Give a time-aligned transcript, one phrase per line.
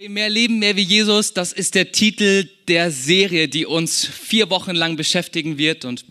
[0.00, 4.76] Mehr Leben, mehr wie Jesus, das ist der Titel der Serie, die uns vier Wochen
[4.76, 5.84] lang beschäftigen wird.
[5.84, 6.04] Und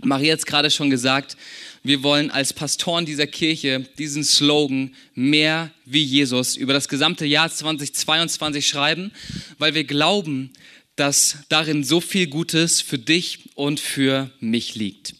[0.00, 1.36] Maria hat es gerade schon gesagt,
[1.82, 7.50] wir wollen als Pastoren dieser Kirche diesen Slogan mehr wie Jesus über das gesamte Jahr
[7.50, 9.10] 2022 schreiben,
[9.58, 10.52] weil wir glauben,
[10.94, 15.14] dass darin so viel Gutes für dich und für mich liegt.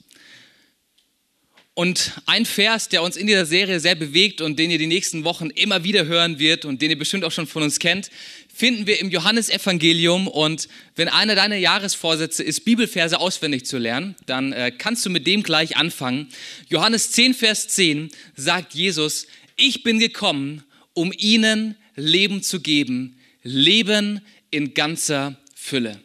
[1.79, 5.25] Und ein Vers, der uns in dieser Serie sehr bewegt und den ihr die nächsten
[5.25, 8.09] Wochen immer wieder hören wird und den ihr bestimmt auch schon von uns kennt,
[8.49, 10.27] finden wir im Johannesevangelium.
[10.27, 15.27] Und wenn einer deiner Jahresvorsätze ist, Bibelverse auswendig zu lernen, dann äh, kannst du mit
[15.27, 16.29] dem gleich anfangen.
[16.71, 24.23] Johannes 10, Vers 10 sagt Jesus, ich bin gekommen, um ihnen Leben zu geben, Leben
[24.51, 26.01] in ganzer Fülle.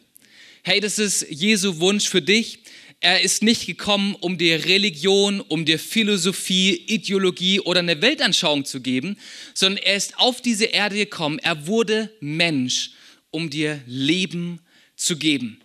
[0.64, 2.61] Hey, das ist Jesu Wunsch für dich
[3.02, 8.80] er ist nicht gekommen, um dir Religion, um dir Philosophie, Ideologie oder eine Weltanschauung zu
[8.80, 9.18] geben,
[9.54, 11.40] sondern er ist auf diese Erde gekommen.
[11.40, 12.92] Er wurde Mensch,
[13.32, 14.60] um dir Leben
[14.94, 15.60] zu geben.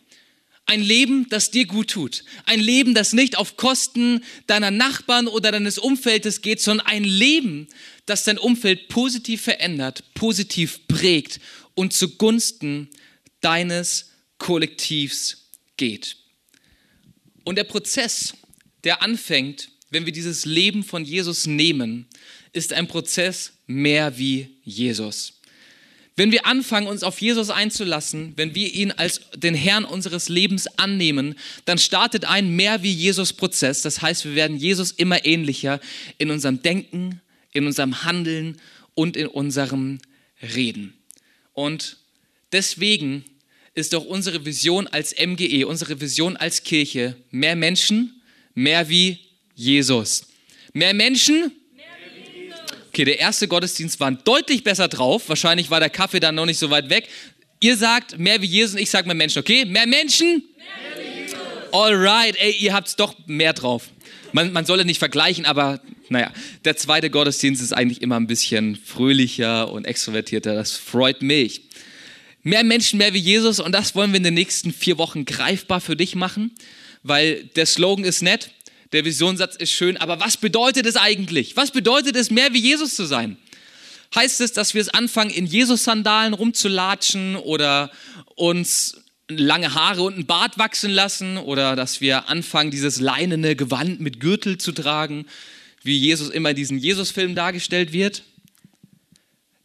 [0.65, 2.23] Ein Leben, das dir gut tut.
[2.45, 7.67] Ein Leben, das nicht auf Kosten deiner Nachbarn oder deines Umfeldes geht, sondern ein Leben,
[8.07, 11.39] das dein Umfeld positiv verändert, positiv prägt
[11.75, 12.89] und zugunsten
[13.41, 16.17] deines Kollektivs geht.
[17.47, 18.33] Und der Prozess,
[18.83, 22.05] der anfängt, wenn wir dieses Leben von Jesus nehmen,
[22.51, 25.39] ist ein Prozess mehr wie Jesus.
[26.17, 30.67] Wenn wir anfangen, uns auf Jesus einzulassen, wenn wir ihn als den Herrn unseres Lebens
[30.77, 33.81] annehmen, dann startet ein mehr wie Jesus Prozess.
[33.81, 35.79] Das heißt, wir werden Jesus immer ähnlicher
[36.17, 37.21] in unserem Denken,
[37.53, 38.57] in unserem Handeln
[38.93, 39.99] und in unserem
[40.41, 40.97] Reden.
[41.53, 41.95] Und
[42.51, 43.23] deswegen
[43.77, 48.21] ist doch unsere Vision als MGE, unsere Vision als Kirche, mehr Menschen,
[48.55, 49.19] mehr wie
[49.53, 50.25] Jesus.
[50.73, 51.51] Mehr Menschen?
[52.87, 55.29] Okay, der erste Gottesdienst war deutlich besser drauf.
[55.29, 57.07] Wahrscheinlich war der Kaffee dann noch nicht so weit weg.
[57.59, 59.65] Ihr sagt mehr wie Jesus und ich sage mehr Menschen, okay?
[59.65, 60.43] Mehr Menschen?
[60.57, 61.37] Mehr wie Jesus.
[61.71, 63.89] Alright, ey, ihr habt es doch mehr drauf.
[64.31, 65.79] Man, man solle nicht vergleichen, aber
[66.09, 66.31] naja,
[66.65, 70.55] der zweite Gottesdienst ist eigentlich immer ein bisschen fröhlicher und extrovertierter.
[70.55, 71.66] Das freut mich.
[72.47, 75.81] Mehr Menschen, mehr wie Jesus und das wollen wir in den nächsten vier Wochen greifbar
[75.81, 76.51] für dich machen,
[77.03, 78.51] weil der Slogan ist nett,
[78.93, 81.57] der Visionssatz ist schön, aber was bedeutet es eigentlich?
[81.57, 83.35] Was bedeutet es, mehr wie Jesus zu sein?
[84.15, 87.91] Heißt es, dass wir es anfangen, in Jesus-Sandalen rumzulatschen oder
[88.35, 88.95] uns
[89.27, 94.21] lange Haare und einen Bart wachsen lassen oder dass wir anfangen, dieses leinene Gewand mit
[94.21, 95.25] Gürtel zu tragen,
[95.83, 98.23] wie Jesus immer in diesen Jesus-Film dargestellt wird?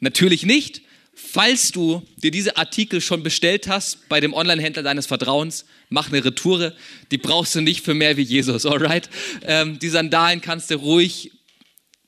[0.01, 0.83] Natürlich nicht.
[1.15, 6.25] Falls du dir diese Artikel schon bestellt hast bei dem Online-Händler deines Vertrauens, mach eine
[6.25, 6.75] Retoure.
[7.11, 9.09] Die brauchst du nicht für mehr wie Jesus, alright?
[9.43, 11.33] Ähm, die Sandalen kannst du ruhig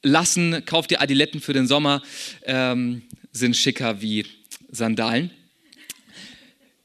[0.03, 0.64] lassen.
[0.64, 2.03] Kauf dir Adiletten für den Sommer,
[2.44, 4.26] ähm, sind schicker wie
[4.70, 5.31] Sandalen.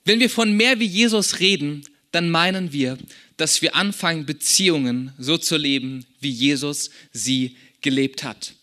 [0.03, 2.97] Wenn wir von mehr wie Jesus reden, dann meinen wir,
[3.37, 8.53] dass wir anfangen, Beziehungen so zu leben, wie Jesus sie gelebt hat.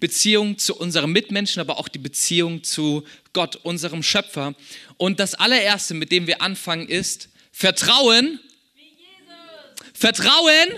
[0.00, 4.54] Beziehung zu unseren Mitmenschen, aber auch die Beziehung zu Gott, unserem Schöpfer.
[4.96, 8.40] Und das allererste, mit dem wir anfangen, ist Vertrauen.
[9.94, 10.68] Vertrauen.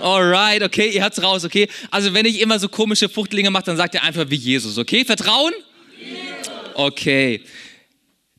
[0.00, 1.68] Alright, okay, ihr habt's raus, okay.
[1.90, 5.04] Also wenn ich immer so komische Fuchtlinge mache, dann sagt ihr einfach wie Jesus, okay?
[5.04, 5.54] Vertrauen?
[6.74, 7.40] Okay.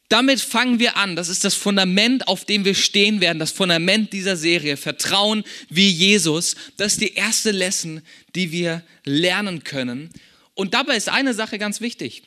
[0.09, 1.15] Damit fangen wir an.
[1.15, 3.39] Das ist das Fundament, auf dem wir stehen werden.
[3.39, 4.77] Das Fundament dieser Serie.
[4.77, 6.55] Vertrauen wie Jesus.
[6.77, 8.01] Das ist die erste Lesson,
[8.35, 10.09] die wir lernen können.
[10.53, 12.23] Und dabei ist eine Sache ganz wichtig.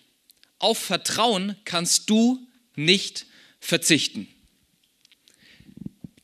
[0.58, 2.46] Auf Vertrauen kannst du
[2.76, 3.26] nicht
[3.60, 4.28] verzichten.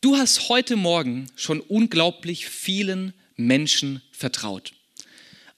[0.02, 4.72] Du hast heute Morgen schon unglaublich vielen Menschen vertraut.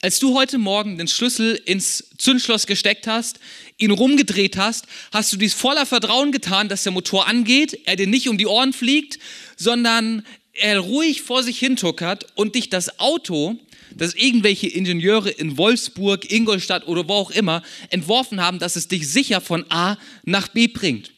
[0.01, 3.37] Als du heute Morgen den Schlüssel ins Zündschloss gesteckt hast,
[3.77, 8.07] ihn rumgedreht hast, hast du dies voller Vertrauen getan, dass der Motor angeht, er dir
[8.07, 9.19] nicht um die Ohren fliegt,
[9.57, 13.57] sondern er ruhig vor sich hintuckert und dich das Auto,
[13.93, 19.05] das irgendwelche Ingenieure in Wolfsburg, Ingolstadt oder wo auch immer entworfen haben, dass es dich
[19.09, 21.11] sicher von A nach B bringt.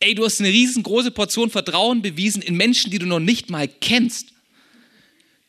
[0.00, 3.68] Ey, du hast eine riesengroße Portion Vertrauen bewiesen in Menschen, die du noch nicht mal
[3.68, 4.33] kennst.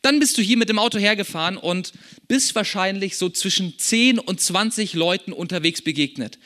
[0.05, 1.91] Dann bist du hier mit dem Auto hergefahren und
[2.27, 6.37] bist wahrscheinlich so zwischen 10 und 20 Leuten unterwegs begegnet.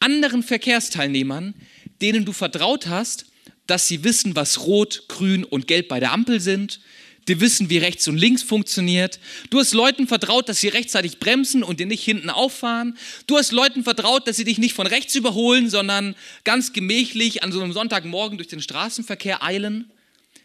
[0.00, 1.54] Anderen Verkehrsteilnehmern,
[2.02, 3.26] denen du vertraut hast,
[3.68, 6.80] dass sie wissen, was Rot, Grün und Gelb bei der Ampel sind.
[7.28, 9.20] Die wissen, wie rechts und links funktioniert.
[9.48, 12.98] Du hast Leuten vertraut, dass sie rechtzeitig bremsen und dir nicht hinten auffahren.
[13.28, 17.52] Du hast Leuten vertraut, dass sie dich nicht von rechts überholen, sondern ganz gemächlich an
[17.52, 19.92] so einem Sonntagmorgen durch den Straßenverkehr eilen.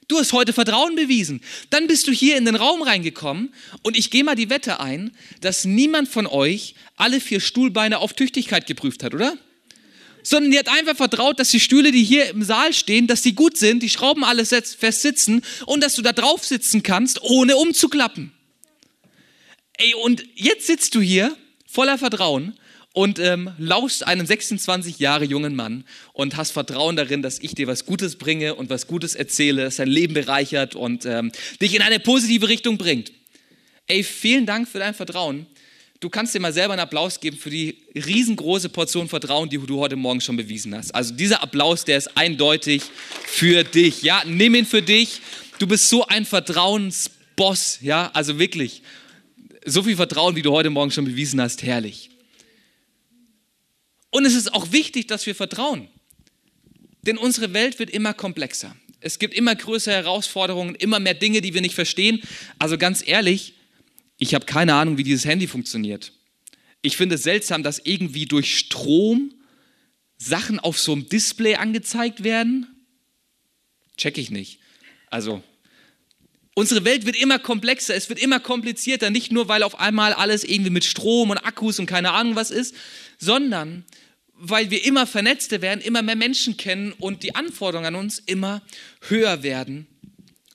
[0.09, 1.39] Du hast heute Vertrauen bewiesen.
[1.69, 3.53] Dann bist du hier in den Raum reingekommen
[3.83, 8.13] und ich gehe mal die Wette ein, dass niemand von euch alle vier Stuhlbeine auf
[8.13, 9.38] Tüchtigkeit geprüft hat, oder?
[10.21, 13.33] sondern die hat einfach vertraut, dass die Stühle, die hier im Saal stehen, dass die
[13.33, 17.55] gut sind, die Schrauben alles fest sitzen und dass du da drauf sitzen kannst, ohne
[17.55, 18.33] umzuklappen.
[19.77, 21.35] Ey, und jetzt sitzt du hier
[21.65, 22.59] voller Vertrauen
[23.00, 27.66] und ähm, lauschst einem 26 Jahre jungen Mann und hast Vertrauen darin, dass ich dir
[27.66, 31.31] was Gutes bringe und was Gutes erzähle, das dein Leben bereichert und ähm,
[31.62, 33.13] dich in eine positive Richtung bringt.
[33.88, 35.46] Ey, vielen Dank für dein Vertrauen.
[36.01, 39.80] Du kannst dir mal selber einen Applaus geben für die riesengroße Portion Vertrauen, die du
[39.80, 40.94] heute Morgen schon bewiesen hast.
[40.94, 42.84] Also dieser Applaus, der ist eindeutig
[43.28, 44.01] für dich.
[44.01, 45.22] Ja, nimm ihn für dich.
[45.57, 47.80] Du bist so ein Vertrauensboss.
[47.81, 48.81] Ja, also wirklich.
[49.66, 52.10] So viel Vertrauen, wie du heute Morgen schon bewiesen hast, herrlich.
[54.11, 55.88] Und es ist auch wichtig, dass wir vertrauen.
[57.03, 58.75] Denn unsere Welt wird immer komplexer.
[59.00, 62.21] Es gibt immer größere Herausforderungen, immer mehr Dinge, die wir nicht verstehen.
[62.57, 63.53] Also ganz ehrlich,
[64.17, 66.11] ich habe keine Ahnung, wie dieses Handy funktioniert.
[66.81, 69.33] Ich finde es seltsam, dass irgendwie durch Strom
[70.17, 72.67] Sachen auf so einem Display angezeigt werden.
[73.97, 74.59] Check ich nicht.
[75.09, 75.41] Also,
[76.53, 80.44] unsere Welt wird immer komplexer, es wird immer komplizierter, nicht nur, weil auf einmal alles
[80.44, 82.75] irgendwie mit Strom und Akkus und keine Ahnung was ist,
[83.19, 83.86] sondern
[84.42, 88.62] weil wir immer vernetzter werden, immer mehr Menschen kennen und die Anforderungen an uns immer
[89.01, 89.86] höher werden.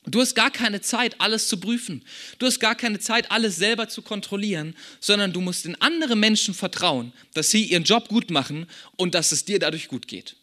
[0.07, 2.03] Du hast gar keine Zeit, alles zu prüfen.
[2.39, 6.55] Du hast gar keine Zeit, alles selber zu kontrollieren, sondern du musst in andere Menschen
[6.55, 10.37] vertrauen, dass sie ihren Job gut machen und dass es dir dadurch gut geht.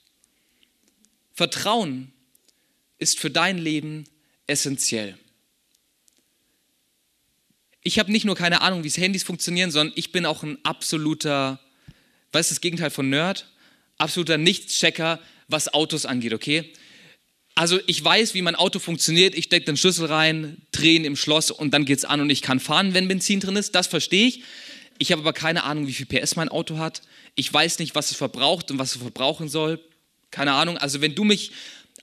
[1.33, 2.11] Vertrauen
[2.97, 4.05] ist für dein Leben
[4.45, 5.17] essentiell.
[7.83, 11.59] Ich habe nicht nur keine Ahnung, wie Handys funktionieren, sondern ich bin auch ein absoluter
[12.31, 13.47] was ist das Gegenteil von Nerd?
[13.97, 16.71] Absoluter Nichtschecker, was Autos angeht, okay?
[17.55, 19.35] Also ich weiß, wie mein Auto funktioniert.
[19.35, 22.41] Ich stecke den Schlüssel rein, drehen im Schloss und dann geht es an und ich
[22.41, 23.75] kann fahren, wenn Benzin drin ist.
[23.75, 24.43] Das verstehe ich.
[24.97, 27.01] Ich habe aber keine Ahnung, wie viel PS mein Auto hat.
[27.35, 29.79] Ich weiß nicht, was es verbraucht und was es verbrauchen soll.
[30.31, 30.77] Keine Ahnung.
[30.77, 31.51] Also wenn du mich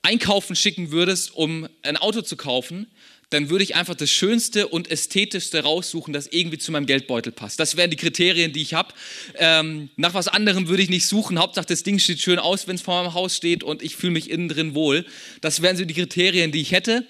[0.03, 2.87] einkaufen schicken würdest, um ein Auto zu kaufen,
[3.29, 7.59] dann würde ich einfach das Schönste und Ästhetischste raussuchen, das irgendwie zu meinem Geldbeutel passt.
[7.59, 8.93] Das wären die Kriterien, die ich habe.
[9.35, 11.37] Ähm, nach was anderem würde ich nicht suchen.
[11.37, 14.13] Hauptsache, das Ding steht schön aus, wenn es vor meinem Haus steht und ich fühle
[14.13, 15.05] mich innen drin wohl.
[15.41, 17.05] Das wären so die Kriterien, die ich hätte.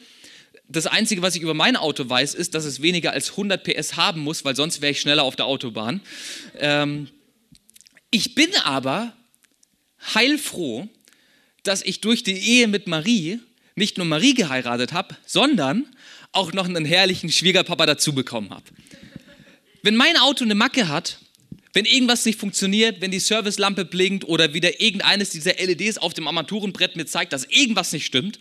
[0.68, 3.96] Das Einzige, was ich über mein Auto weiß, ist, dass es weniger als 100 PS
[3.96, 6.02] haben muss, weil sonst wäre ich schneller auf der Autobahn.
[6.58, 7.08] Ähm,
[8.12, 9.14] ich bin aber
[10.14, 10.88] heilfroh,
[11.64, 13.40] dass ich durch die Ehe mit Marie
[13.76, 15.88] nicht nur Marie geheiratet habe, sondern
[16.32, 18.66] auch noch einen herrlichen Schwiegerpapa dazu bekommen habe.
[19.82, 21.20] Wenn mein Auto eine Macke hat,
[21.74, 26.28] wenn irgendwas nicht funktioniert, wenn die Servicelampe blinkt oder wieder irgendeines dieser LEDs auf dem
[26.28, 28.40] Armaturenbrett mir zeigt, dass irgendwas nicht stimmt,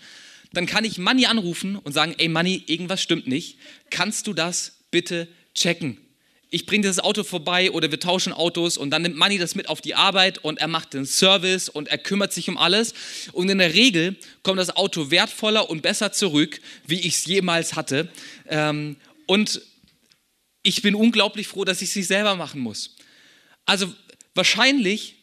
[0.53, 3.59] dann kann ich Manni anrufen und sagen, ey Manni, irgendwas stimmt nicht.
[3.91, 5.99] Kannst du das bitte checken?
[6.51, 9.69] Ich bringe das Auto vorbei oder wir tauschen Autos und dann nimmt Manni das mit
[9.69, 12.95] auf die Arbeit und er macht den Service und er kümmert sich um alles.
[13.33, 17.77] Und in der Regel kommt das Auto wertvoller und besser zurück, wie ich es jemals
[17.77, 18.09] hatte.
[18.49, 18.97] Ähm,
[19.27, 19.61] und
[20.63, 22.97] ich bin unglaublich froh, dass ich es nicht selber machen muss.
[23.67, 23.93] Also
[24.35, 25.18] wahrscheinlich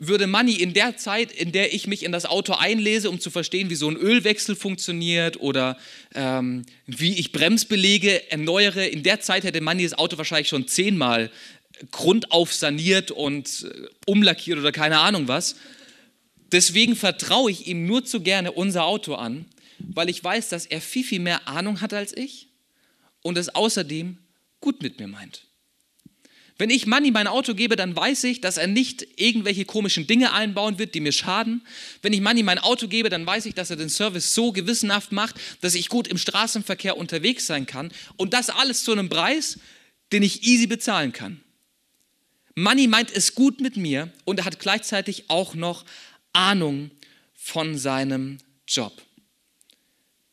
[0.00, 3.30] würde Money in der Zeit, in der ich mich in das Auto einlese, um zu
[3.30, 5.76] verstehen, wie so ein Ölwechsel funktioniert oder
[6.14, 11.30] ähm, wie ich Bremsbelege erneuere, in der Zeit hätte Money das Auto wahrscheinlich schon zehnmal
[11.90, 15.56] grundauf saniert und äh, umlackiert oder keine Ahnung was.
[16.50, 19.44] Deswegen vertraue ich ihm nur zu gerne unser Auto an,
[19.78, 22.48] weil ich weiß, dass er viel, viel mehr Ahnung hat als ich
[23.22, 24.16] und es außerdem
[24.60, 25.49] gut mit mir meint.
[26.60, 30.34] Wenn ich Money mein Auto gebe, dann weiß ich, dass er nicht irgendwelche komischen Dinge
[30.34, 31.62] einbauen wird, die mir schaden.
[32.02, 35.10] Wenn ich Money mein Auto gebe, dann weiß ich, dass er den Service so gewissenhaft
[35.10, 37.90] macht, dass ich gut im Straßenverkehr unterwegs sein kann.
[38.18, 39.58] Und das alles zu einem Preis,
[40.12, 41.40] den ich easy bezahlen kann.
[42.54, 45.86] Money meint es gut mit mir und er hat gleichzeitig auch noch
[46.34, 46.90] Ahnung
[47.32, 48.36] von seinem
[48.68, 49.00] Job.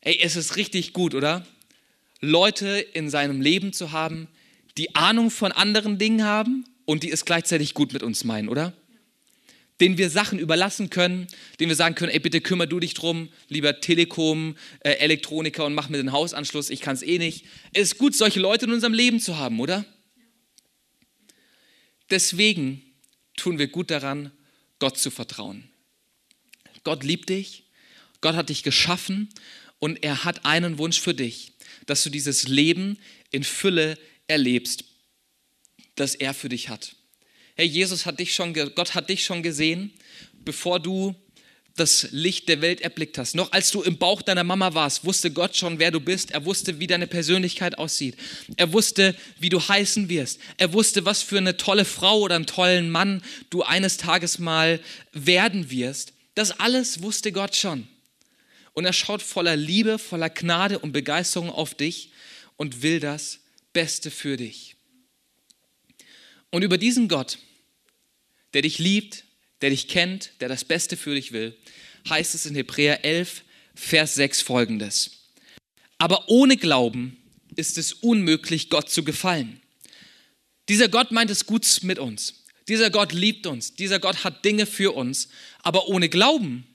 [0.01, 1.48] Ey, es ist richtig gut, oder?
[2.19, 4.27] Leute in seinem Leben zu haben,
[4.77, 8.74] die Ahnung von anderen Dingen haben und die es gleichzeitig gut mit uns meinen, oder?
[9.79, 11.27] Den wir Sachen überlassen können,
[11.60, 15.75] denen wir sagen können, ey, bitte kümmere du dich drum, lieber Telekom, äh, Elektroniker und
[15.75, 17.46] mach mir den Hausanschluss, ich kann es eh nicht.
[17.74, 19.86] Es ist gut, solche Leute in unserem Leben zu haben, oder?
[22.10, 22.81] Deswegen
[23.36, 24.31] tun wir gut daran,
[24.79, 25.69] Gott zu vertrauen.
[26.84, 27.65] Gott liebt dich,
[28.22, 29.29] Gott hat dich geschaffen
[29.79, 31.53] und er hat einen Wunsch für dich,
[31.86, 32.98] dass du dieses Leben
[33.31, 34.84] in Fülle erlebst,
[35.96, 36.96] das er für dich hat.
[37.55, 39.91] Hey, Jesus hat dich schon, Gott hat dich schon gesehen,
[40.46, 41.15] bevor du
[41.77, 43.36] das Licht der Welt erblickt hast.
[43.36, 46.31] Noch als du im Bauch deiner Mama warst, wusste Gott schon, wer du bist.
[46.31, 48.17] Er wusste, wie deine Persönlichkeit aussieht.
[48.57, 50.39] Er wusste, wie du heißen wirst.
[50.57, 54.79] Er wusste, was für eine tolle Frau oder einen tollen Mann du eines Tages mal
[55.13, 56.13] werden wirst.
[56.36, 57.88] Das alles wusste Gott schon.
[58.74, 62.12] Und er schaut voller Liebe, voller Gnade und Begeisterung auf dich
[62.57, 63.39] und will das
[63.77, 64.75] Beste für dich.
[66.50, 67.38] Und über diesen Gott,
[68.55, 69.24] der dich liebt,
[69.62, 71.55] der dich kennt, der das Beste für dich will,
[72.10, 73.43] heißt es in Hebräer 11,
[73.75, 75.27] Vers 6 folgendes.
[76.00, 77.17] Aber ohne Glauben
[77.55, 79.62] ist es unmöglich, Gott zu gefallen.
[80.69, 82.46] Dieser Gott meint es gut mit uns.
[82.67, 83.75] Dieser Gott liebt uns.
[83.75, 85.29] Dieser Gott hat Dinge für uns.
[85.62, 86.65] Aber ohne Glauben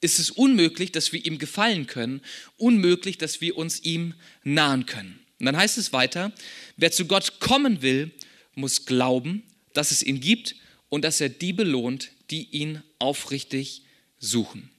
[0.00, 2.20] ist es unmöglich, dass wir ihm gefallen können.
[2.56, 5.24] Unmöglich, dass wir uns ihm nahen können.
[5.38, 6.32] Und dann heißt es weiter,
[6.76, 8.10] wer zu Gott kommen will,
[8.54, 10.56] muss glauben, dass es ihn gibt
[10.88, 13.82] und dass er die belohnt, die ihn aufrichtig
[14.18, 14.70] suchen.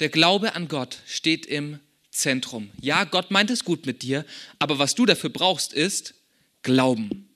[0.00, 2.70] Der Glaube an Gott steht im Zentrum.
[2.80, 4.24] Ja, Gott meint es gut mit dir,
[4.58, 6.14] aber was du dafür brauchst, ist
[6.62, 7.28] Glauben.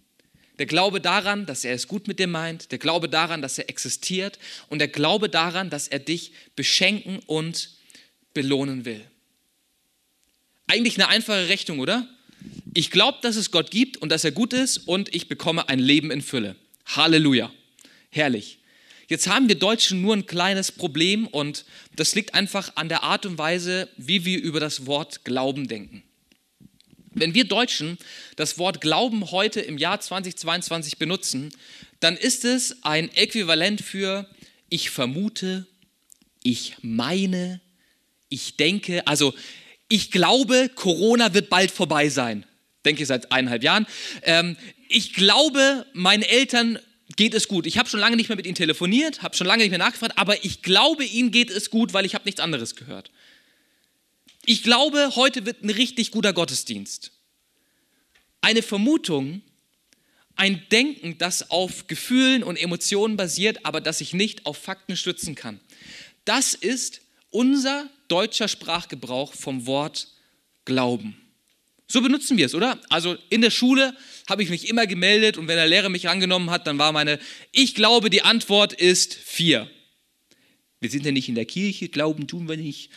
[0.58, 3.70] Der Glaube daran, dass er es gut mit dir meint, der Glaube daran, dass er
[3.70, 4.38] existiert
[4.68, 7.70] und der Glaube daran, dass er dich beschenken und
[8.34, 9.04] belohnen will.
[10.72, 12.08] Eigentlich eine einfache Rechnung, oder?
[12.72, 15.78] Ich glaube, dass es Gott gibt und dass er gut ist und ich bekomme ein
[15.78, 16.56] Leben in Fülle.
[16.86, 17.52] Halleluja.
[18.08, 18.56] Herrlich.
[19.06, 23.26] Jetzt haben wir Deutschen nur ein kleines Problem und das liegt einfach an der Art
[23.26, 26.04] und Weise, wie wir über das Wort Glauben denken.
[27.10, 27.98] Wenn wir Deutschen
[28.36, 31.50] das Wort Glauben heute im Jahr 2022 benutzen,
[32.00, 34.26] dann ist es ein Äquivalent für
[34.70, 35.66] ich vermute,
[36.42, 37.60] ich meine,
[38.30, 39.34] ich denke, also
[39.92, 42.46] ich glaube, Corona wird bald vorbei sein.
[42.86, 43.86] Denke ich seit eineinhalb Jahren.
[44.22, 44.56] Ähm,
[44.88, 46.78] ich glaube, meinen Eltern
[47.16, 47.66] geht es gut.
[47.66, 50.16] Ich habe schon lange nicht mehr mit ihnen telefoniert, habe schon lange nicht mehr nachgefragt,
[50.16, 53.10] aber ich glaube, ihnen geht es gut, weil ich habe nichts anderes gehört.
[54.46, 57.12] Ich glaube, heute wird ein richtig guter Gottesdienst.
[58.40, 59.42] Eine Vermutung,
[60.36, 65.34] ein Denken, das auf Gefühlen und Emotionen basiert, aber das sich nicht auf Fakten stützen
[65.34, 65.60] kann.
[66.24, 70.08] Das ist unser deutscher Sprachgebrauch vom Wort
[70.66, 71.16] Glauben.
[71.88, 72.78] So benutzen wir es, oder?
[72.90, 73.96] Also in der Schule
[74.28, 77.18] habe ich mich immer gemeldet und wenn der Lehrer mich angenommen hat, dann war meine,
[77.52, 79.70] ich glaube, die Antwort ist vier.
[80.80, 82.90] Wir sind ja nicht in der Kirche, glauben tun wir nicht.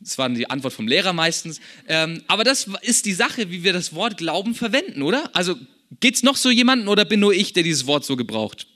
[0.00, 1.60] Das war die Antwort vom Lehrer meistens.
[1.86, 5.34] Ähm, aber das ist die Sache, wie wir das Wort Glauben verwenden, oder?
[5.34, 5.56] Also
[6.00, 8.66] geht es noch so jemanden oder bin nur ich, der dieses Wort so gebraucht?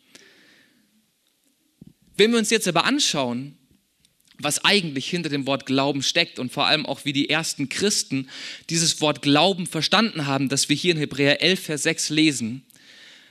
[2.16, 3.58] Wenn wir uns jetzt aber anschauen,
[4.42, 8.28] was eigentlich hinter dem Wort Glauben steckt und vor allem auch wie die ersten Christen
[8.70, 12.64] dieses Wort Glauben verstanden haben, das wir hier in Hebräer 11, Vers 6 lesen,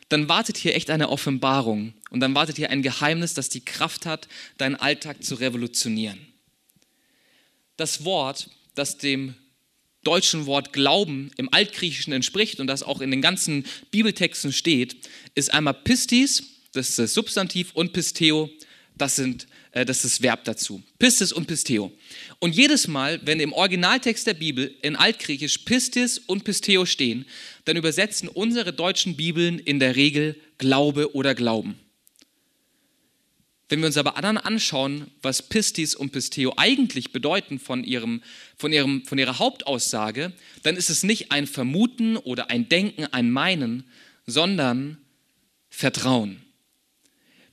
[0.10, 4.06] dann wartet hier echt eine Offenbarung und dann wartet hier ein Geheimnis, das die Kraft
[4.06, 4.27] hat,
[4.58, 6.20] deinen Alltag zu revolutionieren.
[7.77, 9.36] Das Wort, das dem
[10.03, 14.98] deutschen Wort Glauben im Altgriechischen entspricht und das auch in den ganzen Bibeltexten steht,
[15.36, 18.50] ist einmal Pistis, das ist das Substantiv, und Pisteo,
[18.98, 20.84] das sind das ist das Verb dazu.
[21.00, 21.92] Pistis und Pisteo.
[22.40, 27.25] Und jedes Mal, wenn im Originaltext der Bibel in Altgriechisch Pistis und Pisteo stehen,
[27.63, 31.80] dann übersetzen unsere deutschen Bibeln in der Regel Glaube oder Glauben.
[33.70, 38.22] Wenn wir uns aber dann anschauen, was Pistis und Pisteo eigentlich bedeuten von, ihrem,
[38.58, 43.32] von, ihrem, von ihrer Hauptaussage, dann ist es nicht ein Vermuten oder ein Denken, ein
[43.32, 43.86] Meinen,
[44.25, 44.98] sondern
[45.70, 46.42] Vertrauen.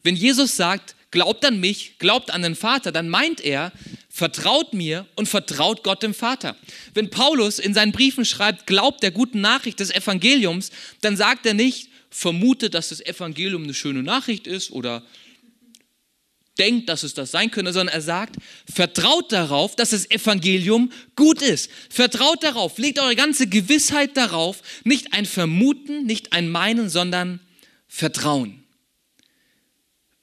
[0.02, 3.72] Wenn Jesus sagt, glaubt an mich, glaubt an den Vater, dann meint er,
[4.08, 6.56] vertraut mir und vertraut Gott dem Vater.
[6.94, 11.54] Wenn Paulus in seinen Briefen schreibt, glaubt der guten Nachricht des Evangeliums, dann sagt er
[11.54, 15.04] nicht, vermutet, dass das Evangelium eine schöne Nachricht ist oder
[16.58, 18.36] denkt, dass es das sein könnte, sondern er sagt,
[18.72, 21.70] vertraut darauf, dass das Evangelium gut ist.
[21.88, 27.40] Vertraut darauf, legt eure ganze Gewissheit darauf, nicht ein Vermuten, nicht ein Meinen, sondern
[27.86, 28.64] Vertrauen.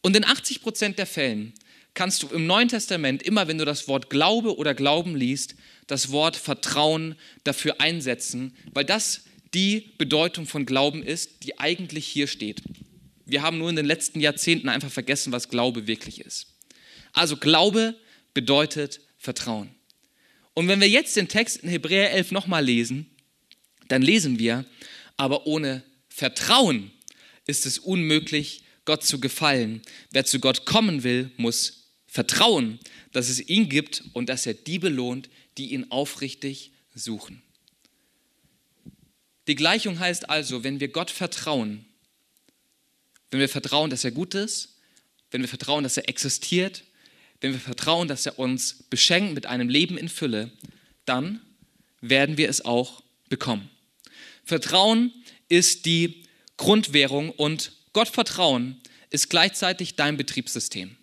[0.05, 1.51] Und in 80 Prozent der Fällen
[1.95, 5.55] kannst du im Neuen Testament immer, wenn du das Wort Glaube oder Glauben liest,
[5.87, 9.23] das Wort Vertrauen dafür einsetzen, weil das
[9.55, 12.61] die Bedeutung von Glauben ist, die eigentlich hier steht.
[13.25, 16.53] Wir haben nur in den letzten Jahrzehnten einfach vergessen, was Glaube wirklich ist.
[17.11, 17.95] Also Glaube
[18.35, 19.73] bedeutet Vertrauen.
[20.53, 23.09] Und wenn wir jetzt den Text in Hebräer 11 nochmal lesen,
[23.87, 24.65] dann lesen wir,
[25.17, 26.91] aber ohne Vertrauen
[27.47, 29.81] ist es unmöglich, Gott zu gefallen.
[30.11, 32.79] Wer zu Gott kommen will, muss vertrauen,
[33.11, 37.41] dass es ihn gibt und dass er die belohnt, die ihn aufrichtig suchen.
[39.47, 41.85] Die Gleichung heißt also, wenn wir Gott vertrauen,
[43.31, 44.77] wenn wir vertrauen, dass er gut ist,
[45.31, 46.83] wenn wir vertrauen, dass er existiert,
[47.41, 50.51] wenn wir vertrauen, dass er uns beschenkt mit einem Leben in Fülle,
[51.05, 51.41] dann
[52.01, 53.69] werden wir es auch bekommen.
[54.45, 55.11] Vertrauen
[55.49, 56.23] ist die
[56.57, 58.75] Grundwährung und Gottvertrauen
[59.09, 60.97] ist gleichzeitig dein Betriebssystem.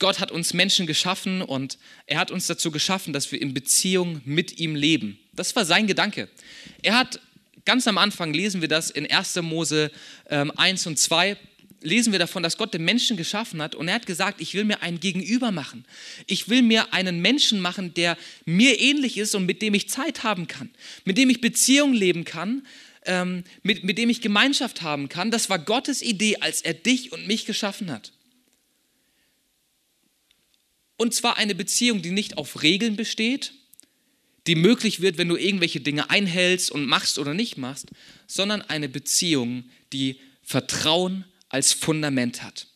[0.00, 4.20] Gott hat uns Menschen geschaffen und er hat uns dazu geschaffen, dass wir in Beziehung
[4.24, 5.16] mit ihm leben.
[5.32, 6.28] Das war sein Gedanke.
[6.82, 7.20] Er hat
[7.64, 9.36] ganz am Anfang lesen wir das in 1.
[9.42, 9.92] Mose
[10.28, 11.36] ähm, 1 und 2
[11.82, 14.64] lesen wir davon, dass Gott den Menschen geschaffen hat und er hat gesagt, ich will
[14.64, 15.84] mir einen Gegenüber machen.
[16.26, 20.24] Ich will mir einen Menschen machen, der mir ähnlich ist und mit dem ich Zeit
[20.24, 20.70] haben kann,
[21.04, 22.66] mit dem ich Beziehung leben kann,
[23.06, 25.30] ähm, mit, mit dem ich Gemeinschaft haben kann.
[25.30, 28.12] Das war Gottes Idee, als er dich und mich geschaffen hat.
[30.96, 33.52] Und zwar eine Beziehung, die nicht auf Regeln besteht,
[34.46, 37.90] die möglich wird, wenn du irgendwelche Dinge einhältst und machst oder nicht machst,
[38.26, 42.68] sondern eine Beziehung, die Vertrauen als Fundament hat.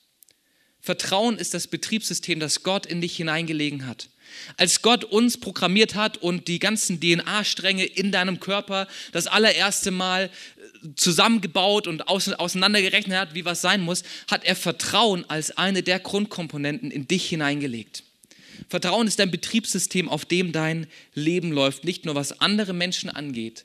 [0.81, 4.10] Vertrauen ist das Betriebssystem, das Gott in dich hineingelegen hat.
[4.57, 10.25] Als Gott uns programmiert hat und die ganzen DNA-Stränge in deinem Körper das allererste Mal
[10.25, 16.01] äh, zusammengebaut und auseinandergerechnet hat, wie was sein muss, hat er Vertrauen als eine der
[16.01, 18.05] Grundkomponenten in dich hineingelegt.
[18.69, 23.65] Vertrauen ist ein Betriebssystem, auf dem dein Leben läuft, nicht nur was andere Menschen angeht,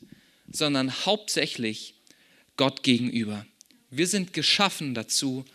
[0.51, 1.95] sondern hauptsächlich
[2.57, 3.45] Gott gegenüber.
[3.91, 5.45] Wir sind geschaffen dazu,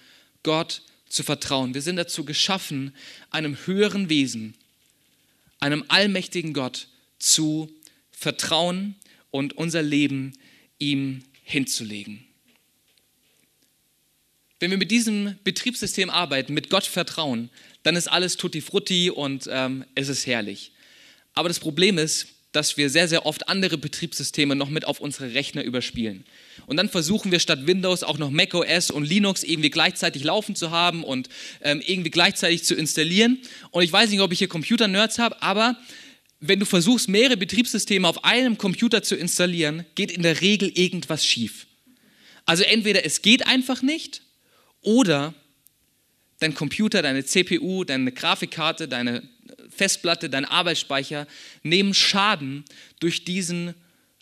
[0.42, 1.74] Gott zu vertrauen.
[1.74, 2.94] Wir sind dazu geschaffen,
[3.30, 4.54] einem höheren Wesen,
[5.60, 6.88] einem allmächtigen Gott
[7.18, 7.70] zu
[8.10, 8.96] vertrauen
[9.30, 10.32] und unser Leben
[10.78, 12.24] ihm hinzulegen.
[14.58, 17.50] Wenn wir mit diesem Betriebssystem arbeiten, mit Gott vertrauen,
[17.82, 20.72] dann ist alles tutti frutti und ähm, es ist herrlich.
[21.32, 25.34] Aber das Problem ist, dass wir sehr, sehr oft andere Betriebssysteme noch mit auf unsere
[25.34, 26.24] Rechner überspielen.
[26.66, 30.70] Und dann versuchen wir statt Windows auch noch macOS und Linux irgendwie gleichzeitig laufen zu
[30.70, 31.28] haben und
[31.62, 33.38] ähm, irgendwie gleichzeitig zu installieren.
[33.70, 35.76] Und ich weiß nicht, ob ich hier Computer-Nerds habe, aber
[36.40, 41.24] wenn du versuchst, mehrere Betriebssysteme auf einem Computer zu installieren, geht in der Regel irgendwas
[41.24, 41.66] schief.
[42.46, 44.22] Also entweder es geht einfach nicht
[44.80, 45.34] oder
[46.40, 49.22] dein Computer, deine CPU, deine Grafikkarte, deine
[49.70, 51.26] Festplatte, dein Arbeitsspeicher
[51.62, 52.64] nehmen Schaden
[52.98, 53.74] durch diesen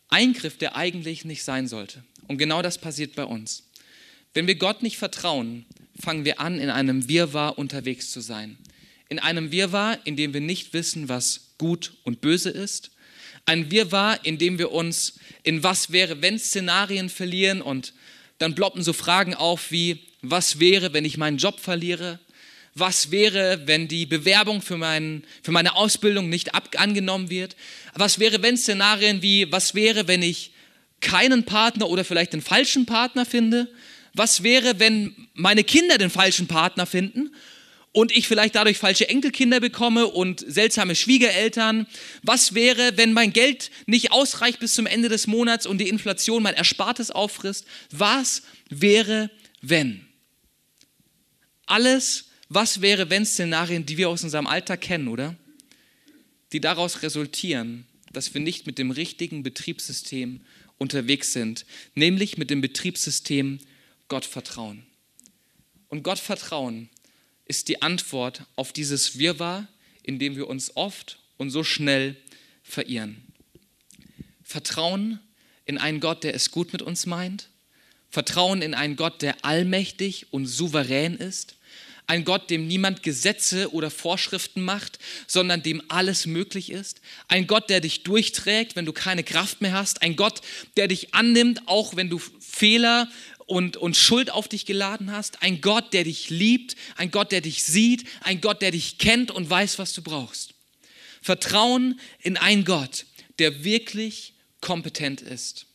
[0.08, 2.04] Eingriff, der eigentlich nicht sein sollte.
[2.26, 3.64] Und genau das passiert bei uns.
[4.34, 5.64] Wenn wir Gott nicht vertrauen,
[5.98, 8.58] fangen wir an, in einem Wirrwarr unterwegs zu sein.
[9.08, 12.90] In einem Wirrwarr, in dem wir nicht wissen, was gut und böse ist.
[13.46, 17.94] Ein Wirrwarr, in dem wir uns in was wäre, wenn Szenarien verlieren und
[18.38, 22.18] dann ploppen so Fragen auf wie, was wäre, wenn ich meinen Job verliere?
[22.74, 27.56] Was wäre, wenn die Bewerbung für, mein, für meine Ausbildung nicht ab, angenommen wird?
[27.94, 30.52] Was wäre, wenn Szenarien wie, was wäre, wenn ich
[31.00, 33.68] keinen Partner oder vielleicht den falschen Partner finde?
[34.14, 37.34] Was wäre, wenn meine Kinder den falschen Partner finden
[37.92, 41.86] und ich vielleicht dadurch falsche Enkelkinder bekomme und seltsame Schwiegereltern?
[42.22, 46.42] Was wäre, wenn mein Geld nicht ausreicht bis zum Ende des Monats und die Inflation
[46.42, 47.66] mein Erspartes auffrisst?
[47.90, 49.30] Was wäre,
[49.62, 50.07] wenn?
[51.68, 55.36] Alles was wäre, wenn Szenarien, die wir aus unserem Alltag kennen, oder?
[56.52, 60.40] Die daraus resultieren, dass wir nicht mit dem richtigen Betriebssystem
[60.78, 63.58] unterwegs sind, nämlich mit dem Betriebssystem
[64.08, 64.86] Gottvertrauen.
[65.88, 66.88] Und Gottvertrauen
[67.44, 69.68] ist die Antwort auf dieses Wirrwarr,
[70.02, 72.16] in dem wir uns oft und so schnell
[72.62, 73.22] verirren.
[74.42, 75.20] Vertrauen
[75.66, 77.50] in einen Gott, der es gut mit uns meint.
[78.08, 81.57] Vertrauen in einen Gott, der allmächtig und souverän ist
[82.08, 87.02] ein Gott, dem niemand Gesetze oder Vorschriften macht, sondern dem alles möglich ist.
[87.28, 90.00] Ein Gott, der dich durchträgt, wenn du keine Kraft mehr hast.
[90.00, 90.40] Ein Gott,
[90.78, 93.10] der dich annimmt, auch wenn du Fehler
[93.44, 95.42] und, und Schuld auf dich geladen hast.
[95.42, 96.76] Ein Gott, der dich liebt.
[96.96, 98.08] Ein Gott, der dich sieht.
[98.22, 100.54] Ein Gott, der dich kennt und weiß, was du brauchst.
[101.20, 103.04] Vertrauen in einen Gott,
[103.38, 105.66] der wirklich kompetent ist.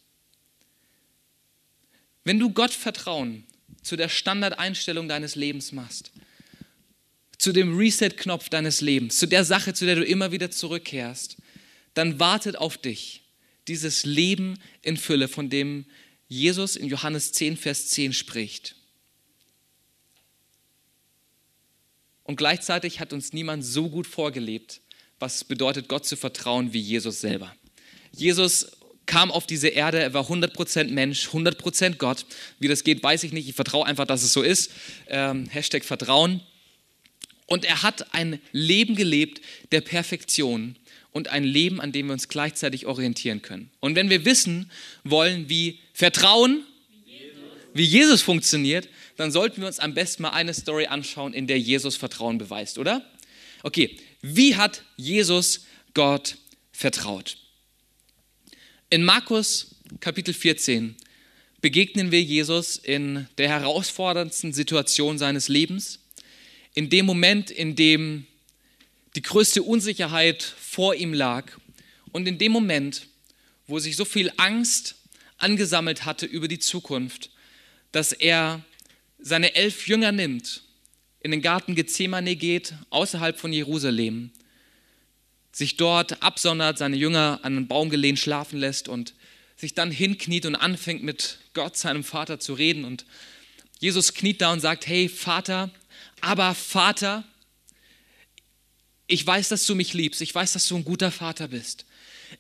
[2.23, 3.45] Wenn du Gott Vertrauen
[3.83, 6.11] zu der Standardeinstellung deines Lebens machst,
[7.37, 11.37] zu dem Reset-Knopf deines Lebens, zu der Sache, zu der du immer wieder zurückkehrst,
[11.93, 13.21] dann wartet auf dich
[13.67, 15.85] dieses Leben in Fülle, von dem
[16.27, 18.75] Jesus in Johannes 10, Vers 10 spricht.
[22.23, 24.81] Und gleichzeitig hat uns niemand so gut vorgelebt,
[25.19, 27.55] was es bedeutet, Gott zu vertrauen, wie Jesus selber.
[28.13, 28.71] Jesus
[29.05, 32.25] kam auf diese Erde, er war 100% Mensch, 100% Gott.
[32.59, 33.49] Wie das geht, weiß ich nicht.
[33.49, 34.71] Ich vertraue einfach, dass es so ist.
[35.07, 36.41] Ähm, Hashtag Vertrauen.
[37.45, 40.75] Und er hat ein Leben gelebt der Perfektion
[41.11, 43.69] und ein Leben, an dem wir uns gleichzeitig orientieren können.
[43.79, 44.71] Und wenn wir wissen
[45.03, 46.63] wollen, wie Vertrauen,
[47.73, 48.87] wie Jesus funktioniert,
[49.17, 52.77] dann sollten wir uns am besten mal eine Story anschauen, in der Jesus Vertrauen beweist,
[52.77, 53.05] oder?
[53.61, 56.37] Okay, wie hat Jesus Gott
[56.71, 57.37] vertraut?
[58.93, 60.95] In Markus Kapitel 14
[61.61, 65.97] begegnen wir Jesus in der herausforderndsten Situation seines Lebens,
[66.75, 68.27] in dem Moment, in dem
[69.15, 71.51] die größte Unsicherheit vor ihm lag
[72.11, 73.07] und in dem Moment,
[73.65, 74.93] wo sich so viel Angst
[75.39, 77.31] angesammelt hatte über die Zukunft,
[77.91, 78.63] dass er
[79.17, 80.61] seine elf Jünger nimmt,
[81.19, 84.29] in den Garten Gethsemane geht, außerhalb von Jerusalem,
[85.53, 89.13] sich dort absondert, seine Jünger an einen Baum gelehnt schlafen lässt und
[89.55, 92.83] sich dann hinkniet und anfängt mit Gott, seinem Vater, zu reden.
[92.83, 93.05] Und
[93.79, 95.69] Jesus kniet da und sagt, hey Vater,
[96.19, 97.23] aber Vater,
[99.07, 101.85] ich weiß, dass du mich liebst, ich weiß, dass du ein guter Vater bist.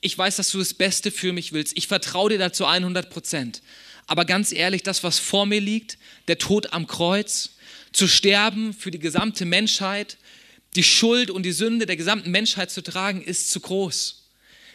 [0.01, 1.77] Ich weiß, dass du das Beste für mich willst.
[1.77, 3.61] Ich vertraue dir dazu 100 Prozent.
[4.07, 7.51] Aber ganz ehrlich, das, was vor mir liegt, der Tod am Kreuz,
[7.91, 10.17] zu sterben für die gesamte Menschheit,
[10.75, 14.29] die Schuld und die Sünde der gesamten Menschheit zu tragen, ist zu groß.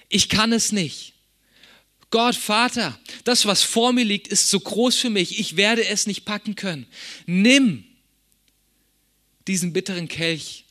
[0.09, 1.15] Ich kann es nicht.
[2.11, 5.39] Gott, Vater, das, was vor mir liegt, ist zu groß für mich.
[5.39, 6.87] Ich werde es nicht packen können.
[7.27, 7.85] Nimm
[9.47, 10.65] diesen bitteren Kelch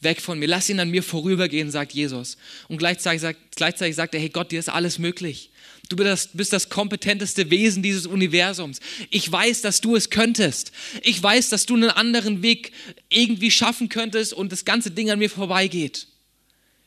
[0.00, 0.46] weg von mir.
[0.46, 2.38] Lass ihn an mir vorübergehen, sagt Jesus.
[2.68, 5.50] Und gleichzeitig sagt, gleichzeitig sagt er, hey Gott, dir ist alles möglich.
[5.88, 8.80] Du bist das, kompetenteste Wesen dieses Universums.
[9.08, 10.70] Ich weiß, dass du es könntest.
[11.02, 12.72] Ich weiß, dass du einen anderen Weg
[13.08, 16.08] irgendwie schaffen könntest und das ganze Ding an mir vorbeigeht.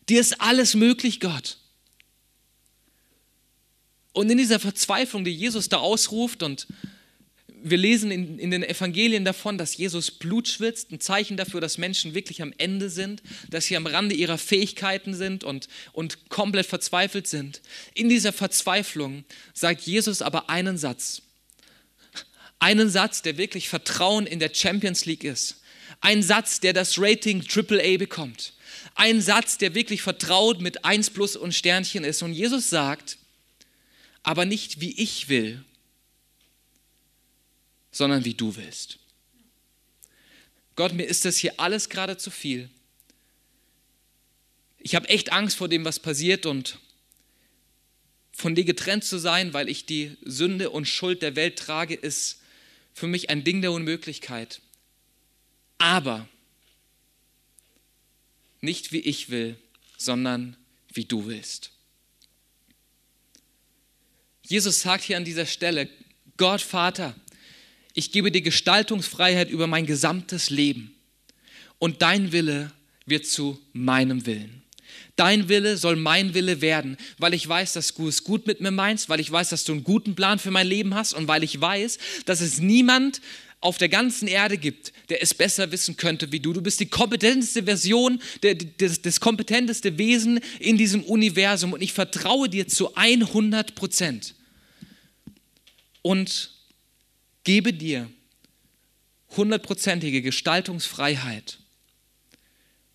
[0.08, 1.58] Dir ist alles möglich, Gott.
[4.14, 6.68] Und in dieser Verzweiflung, die Jesus da ausruft und
[7.64, 11.78] wir lesen in, in, den Evangelien davon, dass Jesus Blut schwitzt, ein Zeichen dafür, dass
[11.78, 16.66] Menschen wirklich am Ende sind, dass sie am Rande ihrer Fähigkeiten sind und, und komplett
[16.66, 17.62] verzweifelt sind.
[17.94, 21.22] In dieser Verzweiflung sagt Jesus aber einen Satz.
[22.60, 25.62] Einen Satz, der wirklich Vertrauen in der Champions League ist.
[26.00, 28.54] Ein Satz, der das Rating AAA bekommt.
[28.96, 32.22] Ein Satz, der wirklich vertraut mit 1 plus und Sternchen ist.
[32.24, 33.18] Und Jesus sagt,
[34.24, 35.64] aber nicht wie ich will,
[37.92, 39.00] sondern wie du willst.
[40.76, 42.70] Gott, mir ist das hier alles gerade zu viel.
[44.80, 46.80] Ich habe echt Angst vor dem, was passiert und
[48.32, 52.42] von dir getrennt zu sein, weil ich die Sünde und Schuld der Welt trage, ist
[52.94, 54.62] für mich ein Ding der Unmöglichkeit.
[55.78, 56.28] Aber
[58.62, 59.58] nicht wie ich will,
[59.98, 60.56] sondern
[60.94, 61.72] wie du willst.
[64.44, 65.90] Jesus sagt hier an dieser Stelle,
[66.38, 67.16] Gott Vater,
[67.94, 70.96] ich gebe dir Gestaltungsfreiheit über mein gesamtes Leben
[71.80, 72.72] und dein Wille
[73.06, 74.62] wird zu meinem Willen.
[75.16, 78.72] Dein Wille soll mein Wille werden, weil ich weiß, dass du es gut mit mir
[78.72, 81.44] meinst, weil ich weiß, dass du einen guten Plan für mein Leben hast und weil
[81.44, 83.22] ich weiß, dass es niemand
[83.60, 86.52] auf der ganzen Erde gibt, der es besser wissen könnte wie du.
[86.52, 91.94] Du bist die kompetenteste Version, der, das, das kompetenteste Wesen in diesem Universum und ich
[91.94, 94.34] vertraue dir zu 100 Prozent.
[96.02, 96.50] Und
[97.44, 98.10] gebe dir
[99.36, 101.60] hundertprozentige Gestaltungsfreiheit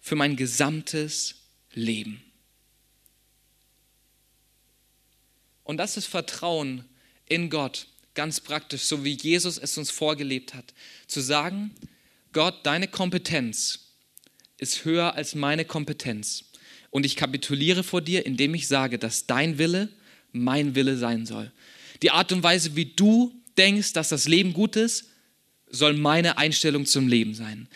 [0.00, 1.36] für mein gesamtes
[1.72, 2.22] Leben.
[5.64, 6.84] Und das ist Vertrauen
[7.26, 10.74] in Gott, ganz praktisch, so wie Jesus es uns vorgelebt hat.
[11.08, 11.74] Zu sagen,
[12.32, 13.80] Gott, deine Kompetenz
[14.58, 16.44] ist höher als meine Kompetenz.
[16.90, 19.88] Und ich kapituliere vor dir, indem ich sage, dass dein Wille
[20.32, 21.50] mein Wille sein soll.
[22.02, 25.10] Die Art und Weise, wie du denkst, dass das Leben gut ist,
[25.68, 27.68] soll meine Einstellung zum Leben sein.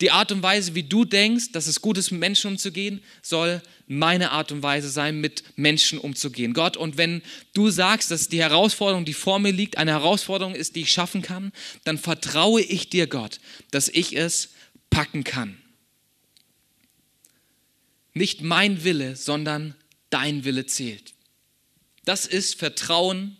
[0.00, 3.62] Die Art und Weise, wie du denkst, dass es gut ist, mit Menschen umzugehen, soll
[3.86, 6.52] meine Art und Weise sein, mit Menschen umzugehen.
[6.52, 7.22] Gott, und wenn
[7.54, 11.22] du sagst, dass die Herausforderung, die vor mir liegt, eine Herausforderung ist, die ich schaffen
[11.22, 11.50] kann,
[11.84, 14.50] dann vertraue ich dir, Gott, dass ich es
[14.90, 15.56] packen kann.
[18.12, 19.74] Nicht mein Wille, sondern
[20.10, 21.14] dein Wille zählt.
[22.04, 23.35] Das ist Vertrauen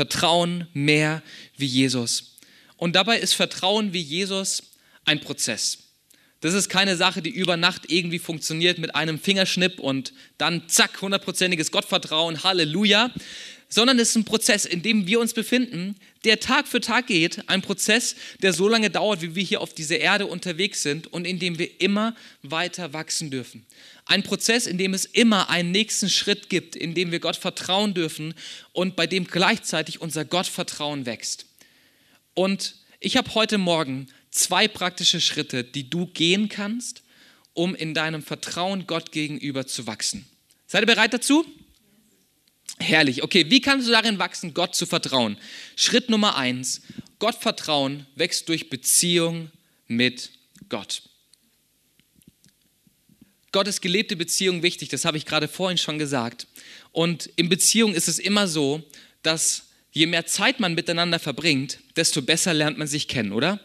[0.00, 1.22] Vertrauen mehr
[1.58, 2.38] wie Jesus.
[2.78, 4.62] Und dabei ist Vertrauen wie Jesus
[5.04, 5.90] ein Prozess.
[6.40, 11.02] Das ist keine Sache, die über Nacht irgendwie funktioniert mit einem Fingerschnipp und dann zack,
[11.02, 13.10] hundertprozentiges Gottvertrauen, Halleluja,
[13.70, 17.48] sondern es ist ein Prozess, in dem wir uns befinden, der Tag für Tag geht,
[17.48, 21.24] ein Prozess, der so lange dauert, wie wir hier auf dieser Erde unterwegs sind und
[21.24, 23.64] in dem wir immer weiter wachsen dürfen.
[24.04, 27.94] Ein Prozess, in dem es immer einen nächsten Schritt gibt, in dem wir Gott vertrauen
[27.94, 28.34] dürfen
[28.72, 31.46] und bei dem gleichzeitig unser Gottvertrauen wächst.
[32.34, 37.02] Und ich habe heute Morgen zwei praktische Schritte, die du gehen kannst,
[37.54, 40.26] um in deinem Vertrauen Gott gegenüber zu wachsen.
[40.66, 41.44] Seid ihr bereit dazu?
[42.80, 43.22] Herrlich.
[43.22, 45.36] Okay, wie kannst du darin wachsen, Gott zu vertrauen?
[45.76, 46.82] Schritt Nummer eins:
[47.18, 49.50] Gott vertrauen wächst durch Beziehung
[49.86, 50.30] mit
[50.68, 51.02] Gott.
[53.52, 56.46] Gott ist gelebte Beziehung wichtig, das habe ich gerade vorhin schon gesagt.
[56.92, 58.82] Und in Beziehung ist es immer so,
[59.22, 63.60] dass je mehr Zeit man miteinander verbringt, desto besser lernt man sich kennen, oder?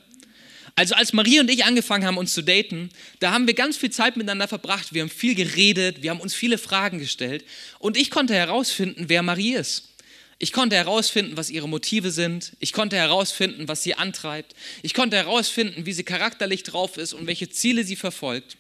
[0.78, 3.92] Also als Marie und ich angefangen haben, uns zu daten, da haben wir ganz viel
[3.92, 7.46] Zeit miteinander verbracht, wir haben viel geredet, wir haben uns viele Fragen gestellt
[7.80, 9.90] und ich konnte herausfinden, wer Marie ist.
[10.38, 12.52] Ich konnte herausfinden, was ihre Motive sind.
[12.60, 14.54] Ich konnte herausfinden, was sie antreibt.
[14.82, 18.58] Ich konnte herausfinden, wie sie charakterlich drauf ist und welche Ziele sie verfolgt.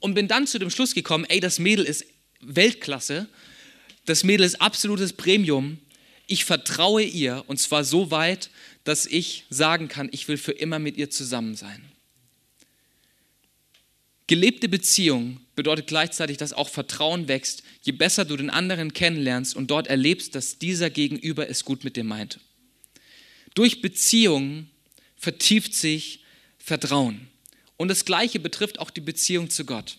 [0.00, 2.04] Und bin dann zu dem Schluss gekommen, ey, das Mädel ist
[2.40, 3.28] Weltklasse.
[4.06, 5.78] Das Mädel ist absolutes Premium.
[6.26, 8.50] Ich vertraue ihr und zwar so weit,
[8.84, 11.82] dass ich sagen kann, ich will für immer mit ihr zusammen sein.
[14.26, 19.70] Gelebte Beziehung bedeutet gleichzeitig, dass auch Vertrauen wächst, je besser du den anderen kennenlernst und
[19.70, 22.40] dort erlebst, dass dieser Gegenüber es gut mit dir meint.
[23.54, 24.68] Durch Beziehung
[25.16, 26.24] vertieft sich
[26.58, 27.28] Vertrauen.
[27.76, 29.98] Und das Gleiche betrifft auch die Beziehung zu Gott.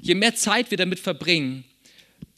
[0.00, 1.64] Je mehr Zeit wir damit verbringen,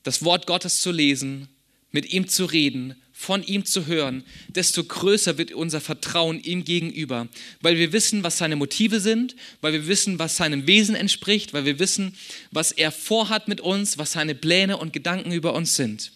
[0.02, 1.48] das Wort Gottes zu lesen,
[1.90, 7.28] mit ihm zu reden, von ihm zu hören, desto größer wird unser Vertrauen ihm gegenüber,
[7.60, 11.64] weil wir wissen, was seine Motive sind, weil wir wissen, was seinem Wesen entspricht, weil
[11.64, 12.16] wir wissen,
[12.50, 16.10] was er vorhat mit uns, was seine Pläne und Gedanken über uns sind.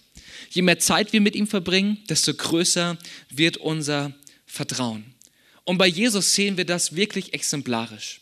[0.50, 2.98] Je mehr Zeit wir mit ihm verbringen, desto größer
[3.30, 4.12] wird unser
[4.44, 5.04] Vertrauen.
[5.62, 8.20] Und bei Jesus sehen wir das wirklich exemplarisch.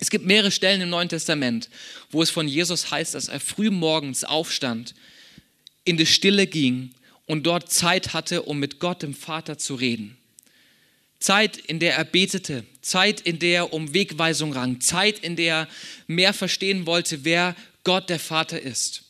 [0.00, 1.70] Es gibt mehrere Stellen im Neuen Testament,
[2.10, 4.92] wo es von Jesus heißt, dass er früh morgens aufstand,
[5.84, 6.92] in die Stille ging
[7.26, 10.16] und dort Zeit hatte, um mit Gott, dem Vater, zu reden.
[11.18, 15.54] Zeit, in der er betete, Zeit, in der er um Wegweisung rang, Zeit, in der
[15.54, 15.68] er
[16.08, 17.54] mehr verstehen wollte, wer
[17.84, 19.04] Gott der Vater ist.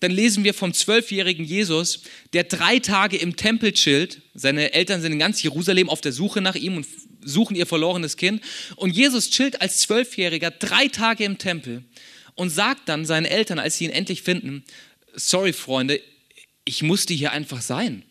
[0.00, 2.00] Dann lesen wir vom zwölfjährigen Jesus,
[2.32, 4.20] der drei Tage im Tempel chillt.
[4.34, 6.86] Seine Eltern sind in ganz Jerusalem auf der Suche nach ihm und
[7.22, 8.42] suchen ihr verlorenes Kind.
[8.76, 11.84] Und Jesus chillt als Zwölfjähriger drei Tage im Tempel
[12.34, 14.64] und sagt dann seinen Eltern, als sie ihn endlich finden,
[15.14, 16.00] sorry Freunde,
[16.64, 18.02] ich musste hier einfach sein.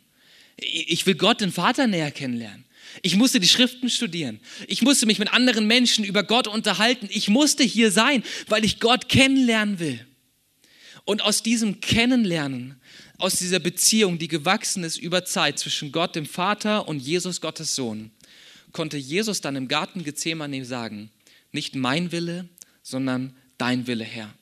[0.58, 2.66] Ich will Gott, den Vater, näher kennenlernen.
[3.02, 4.40] Ich musste die Schriften studieren.
[4.68, 7.10] Ich musste mich mit anderen Menschen über Gott unterhalten.
[7.12, 10.06] Ich musste hier sein, weil ich Gott kennenlernen will.
[11.06, 12.80] Und aus diesem Kennenlernen,
[13.18, 17.76] aus dieser Beziehung, die gewachsen ist über Zeit zwischen Gott, dem Vater und Jesus, Gottes
[17.76, 18.12] Sohn,
[18.72, 21.10] konnte Jesus dann im Garten Gethsemane sagen,
[21.52, 22.48] nicht mein Wille,
[22.84, 24.34] sondern dein Wille, Herr.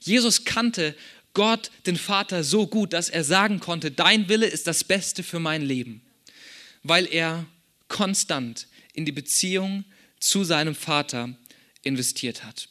[0.00, 0.94] Jesus kannte
[1.34, 5.38] Gott, den Vater, so gut, dass er sagen konnte, dein Wille ist das Beste für
[5.38, 6.02] mein Leben,
[6.82, 7.46] weil er
[7.88, 9.84] konstant in die Beziehung
[10.18, 11.34] zu seinem Vater
[11.82, 12.68] investiert hat.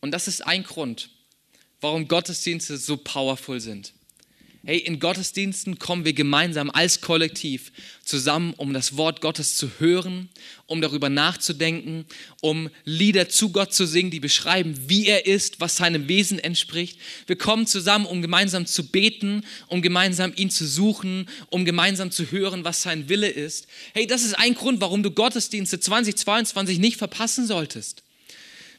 [0.00, 1.10] Und das ist ein Grund,
[1.80, 3.92] warum Gottesdienste so powerful sind.
[4.62, 7.72] Hey, in Gottesdiensten kommen wir gemeinsam als Kollektiv
[8.04, 10.28] zusammen, um das Wort Gottes zu hören,
[10.66, 12.04] um darüber nachzudenken,
[12.42, 16.98] um Lieder zu Gott zu singen, die beschreiben, wie er ist, was seinem Wesen entspricht.
[17.26, 22.30] Wir kommen zusammen, um gemeinsam zu beten, um gemeinsam ihn zu suchen, um gemeinsam zu
[22.30, 23.66] hören, was sein Wille ist.
[23.94, 28.02] Hey, das ist ein Grund, warum du Gottesdienste 2022 nicht verpassen solltest.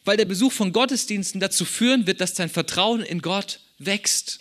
[0.05, 4.40] Weil der Besuch von Gottesdiensten dazu führen wird, dass dein Vertrauen in Gott wächst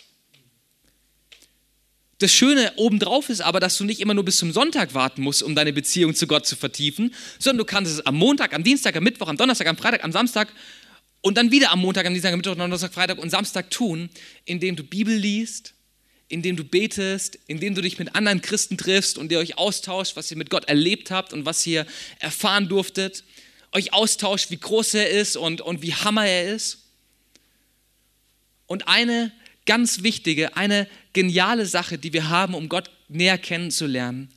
[2.21, 5.41] das Schöne obendrauf ist aber, dass du nicht immer nur bis zum Sonntag warten musst,
[5.41, 8.95] um deine Beziehung zu Gott zu vertiefen, sondern du kannst es am Montag, am Dienstag,
[8.95, 10.53] am Mittwoch, am Donnerstag, am Freitag, am Samstag
[11.21, 14.09] und dann wieder am Montag, am Dienstag, am Mittwoch, Donnerstag, Freitag und Samstag tun,
[14.45, 15.73] indem du Bibel liest,
[16.27, 20.29] indem du betest, indem du dich mit anderen Christen triffst und ihr euch austauscht, was
[20.29, 21.85] ihr mit Gott erlebt habt und was ihr
[22.19, 23.23] erfahren durftet,
[23.71, 26.79] euch austauscht, wie groß er ist und, und wie hammer er ist.
[28.67, 29.31] Und eine
[29.71, 34.27] ganz wichtige, eine geniale Sache, die wir haben, um Gott näher kennenzulernen,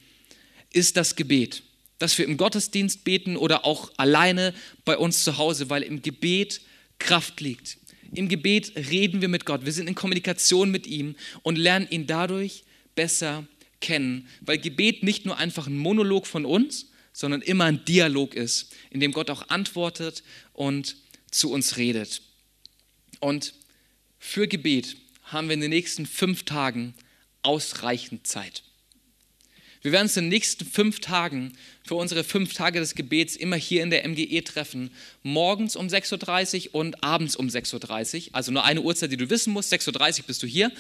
[0.73, 1.65] ist das Gebet.
[1.99, 6.61] Dass wir im Gottesdienst beten oder auch alleine bei uns zu Hause, weil im Gebet
[7.01, 7.79] Kraft liegt.
[8.15, 9.65] Im Gebet reden wir mit Gott.
[9.65, 12.63] Wir sind in Kommunikation mit ihm und lernen ihn dadurch
[12.95, 13.45] besser
[13.81, 18.73] kennen, weil Gebet nicht nur einfach ein Monolog von uns, sondern immer ein Dialog ist,
[18.91, 20.95] in dem Gott auch antwortet und
[21.33, 22.23] zu uns redet.
[23.19, 23.53] Und
[24.21, 26.95] für Gebet haben wir in den nächsten fünf Tagen
[27.43, 28.63] ausreichend Zeit.
[29.85, 31.53] Wir werden uns in den nächsten fünf Tagen
[31.87, 34.91] für unsere fünf Tage des Gebets immer hier in der MGE treffen.
[35.23, 38.35] Morgens um 6.30 Uhr und abends um 6.30 Uhr.
[38.35, 39.75] Also nur eine Uhrzeit, die du wissen musst.
[39.75, 40.73] 6.30 Uhr bist du hier.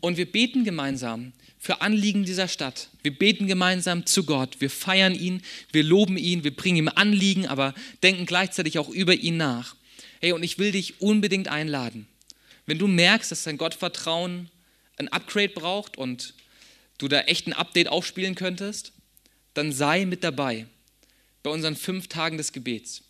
[0.00, 2.88] Und wir beten gemeinsam für Anliegen dieser Stadt.
[3.02, 4.60] Wir beten gemeinsam zu Gott.
[4.60, 9.14] Wir feiern ihn, wir loben ihn, wir bringen ihm Anliegen, aber denken gleichzeitig auch über
[9.14, 9.74] ihn nach.
[10.20, 12.06] Hey, und ich will dich unbedingt einladen.
[12.66, 14.50] Wenn du merkst, dass dein Gottvertrauen
[14.96, 16.34] ein Upgrade braucht und
[16.98, 18.92] du da echt ein Update aufspielen könntest,
[19.54, 20.66] dann sei mit dabei
[21.42, 23.02] bei unseren fünf Tagen des Gebets.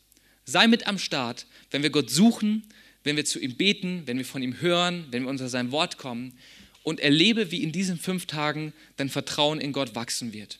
[0.45, 2.65] Sei mit am Start, wenn wir Gott suchen,
[3.05, 5.99] wenn wir zu ihm beten, wenn wir von ihm hören, wenn wir unter sein Wort
[5.99, 6.39] kommen
[6.83, 10.59] und erlebe, wie in diesen fünf Tagen dein Vertrauen in Gott wachsen wird.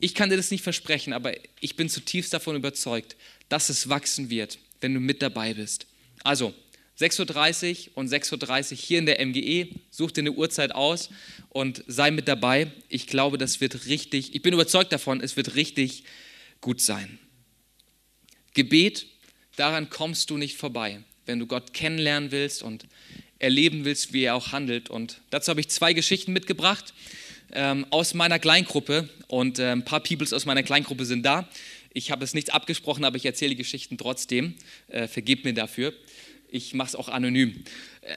[0.00, 3.16] Ich kann dir das nicht versprechen, aber ich bin zutiefst davon überzeugt,
[3.48, 5.86] dass es wachsen wird, wenn du mit dabei bist.
[6.22, 6.54] Also
[6.98, 11.10] 6.30 Uhr und 6.30 Uhr hier in der MGE, such dir eine Uhrzeit aus
[11.48, 12.72] und sei mit dabei.
[12.88, 16.04] Ich glaube, das wird richtig, ich bin überzeugt davon, es wird richtig
[16.60, 17.18] gut sein.
[18.54, 19.06] Gebet,
[19.56, 22.86] daran kommst du nicht vorbei, wenn du Gott kennenlernen willst und
[23.38, 24.90] erleben willst, wie er auch handelt.
[24.90, 26.92] Und dazu habe ich zwei Geschichten mitgebracht
[27.52, 31.48] ähm, aus meiner Kleingruppe und äh, ein paar Peoples aus meiner Kleingruppe sind da.
[31.92, 34.54] Ich habe es nicht abgesprochen, aber ich erzähle die Geschichten trotzdem.
[34.88, 35.92] Äh, vergebt mir dafür.
[36.50, 37.64] Ich mache es auch anonym.
[38.00, 38.16] Äh,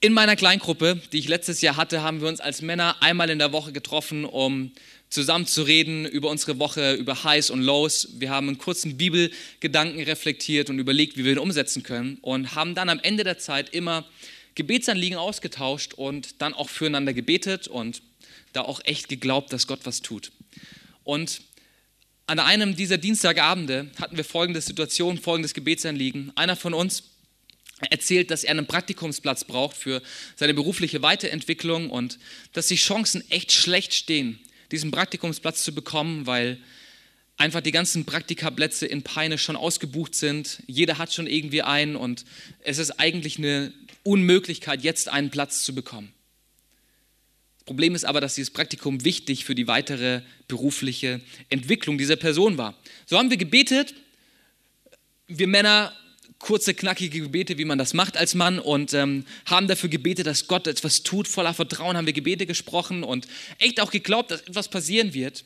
[0.00, 3.38] in meiner Kleingruppe, die ich letztes Jahr hatte, haben wir uns als Männer einmal in
[3.38, 4.72] der Woche getroffen, um
[5.10, 8.08] zusammen zu reden über unsere Woche, über Highs und Lows.
[8.14, 12.74] Wir haben einen kurzen Bibelgedanken reflektiert und überlegt, wie wir ihn umsetzen können und haben
[12.74, 14.06] dann am Ende der Zeit immer
[14.54, 18.02] Gebetsanliegen ausgetauscht und dann auch füreinander gebetet und
[18.52, 20.32] da auch echt geglaubt, dass Gott was tut.
[21.04, 21.42] Und
[22.26, 26.32] an einem dieser Dienstagabende hatten wir folgende Situation, folgendes Gebetsanliegen.
[26.36, 27.02] Einer von uns
[27.88, 30.02] erzählt, dass er einen Praktikumsplatz braucht für
[30.36, 32.18] seine berufliche Weiterentwicklung und
[32.52, 34.38] dass die Chancen echt schlecht stehen,
[34.70, 36.58] diesen Praktikumsplatz zu bekommen, weil
[37.38, 40.62] einfach die ganzen Praktikaplätze in Peine schon ausgebucht sind.
[40.66, 42.24] Jeder hat schon irgendwie einen und
[42.62, 46.12] es ist eigentlich eine Unmöglichkeit, jetzt einen Platz zu bekommen.
[47.58, 52.58] Das Problem ist aber, dass dieses Praktikum wichtig für die weitere berufliche Entwicklung dieser Person
[52.58, 52.76] war.
[53.06, 53.94] So haben wir gebetet,
[55.28, 55.94] wir Männer
[56.40, 60.48] kurze, knackige Gebete, wie man das macht als Mann und ähm, haben dafür gebetet, dass
[60.48, 61.28] Gott etwas tut.
[61.28, 65.44] Voller Vertrauen haben wir Gebete gesprochen und echt auch geglaubt, dass etwas passieren wird.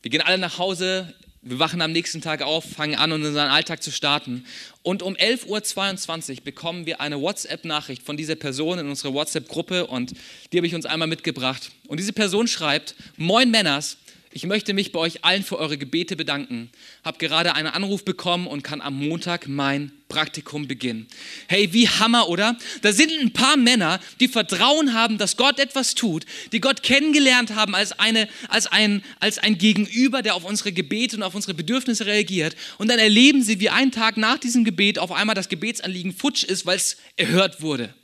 [0.00, 3.82] Wir gehen alle nach Hause, wir wachen am nächsten Tag auf, fangen an, unseren Alltag
[3.82, 4.46] zu starten.
[4.82, 10.14] Und um 11.22 Uhr bekommen wir eine WhatsApp-Nachricht von dieser Person in unserer WhatsApp-Gruppe und
[10.52, 11.70] die habe ich uns einmal mitgebracht.
[11.86, 13.98] Und diese Person schreibt, Moin Männers,
[14.34, 16.68] ich möchte mich bei euch allen für eure Gebete bedanken.
[17.04, 21.06] Hab gerade einen Anruf bekommen und kann am Montag mein Praktikum beginnen.
[21.46, 22.56] Hey, wie Hammer, oder?
[22.82, 27.54] Da sind ein paar Männer, die Vertrauen haben, dass Gott etwas tut, die Gott kennengelernt
[27.54, 31.54] haben als, eine, als, ein, als ein Gegenüber, der auf unsere Gebete und auf unsere
[31.54, 32.56] Bedürfnisse reagiert.
[32.78, 36.42] Und dann erleben sie, wie einen Tag nach diesem Gebet auf einmal das Gebetsanliegen futsch
[36.42, 37.94] ist, weil es erhört wurde.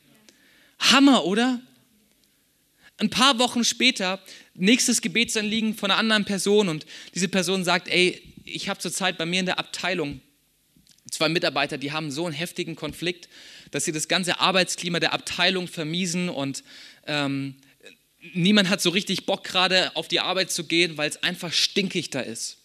[0.78, 1.60] Hammer, oder?
[3.00, 4.20] Ein paar Wochen später
[4.54, 6.84] nächstes Gebetsanliegen von einer anderen Person und
[7.14, 10.20] diese Person sagt, ey, ich habe zurzeit bei mir in der Abteilung
[11.10, 13.30] zwei Mitarbeiter, die haben so einen heftigen Konflikt,
[13.70, 16.62] dass sie das ganze Arbeitsklima der Abteilung vermiesen und
[17.06, 17.54] ähm,
[18.34, 22.10] niemand hat so richtig Bock gerade auf die Arbeit zu gehen, weil es einfach stinkig
[22.10, 22.58] da ist.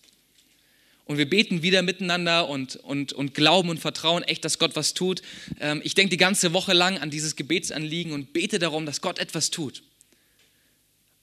[1.05, 4.93] Und wir beten wieder miteinander und, und, und glauben und vertrauen echt, dass Gott was
[4.93, 5.21] tut.
[5.61, 9.19] Ähm, ich denke die ganze Woche lang an dieses Gebetsanliegen und bete darum, dass Gott
[9.19, 9.81] etwas tut.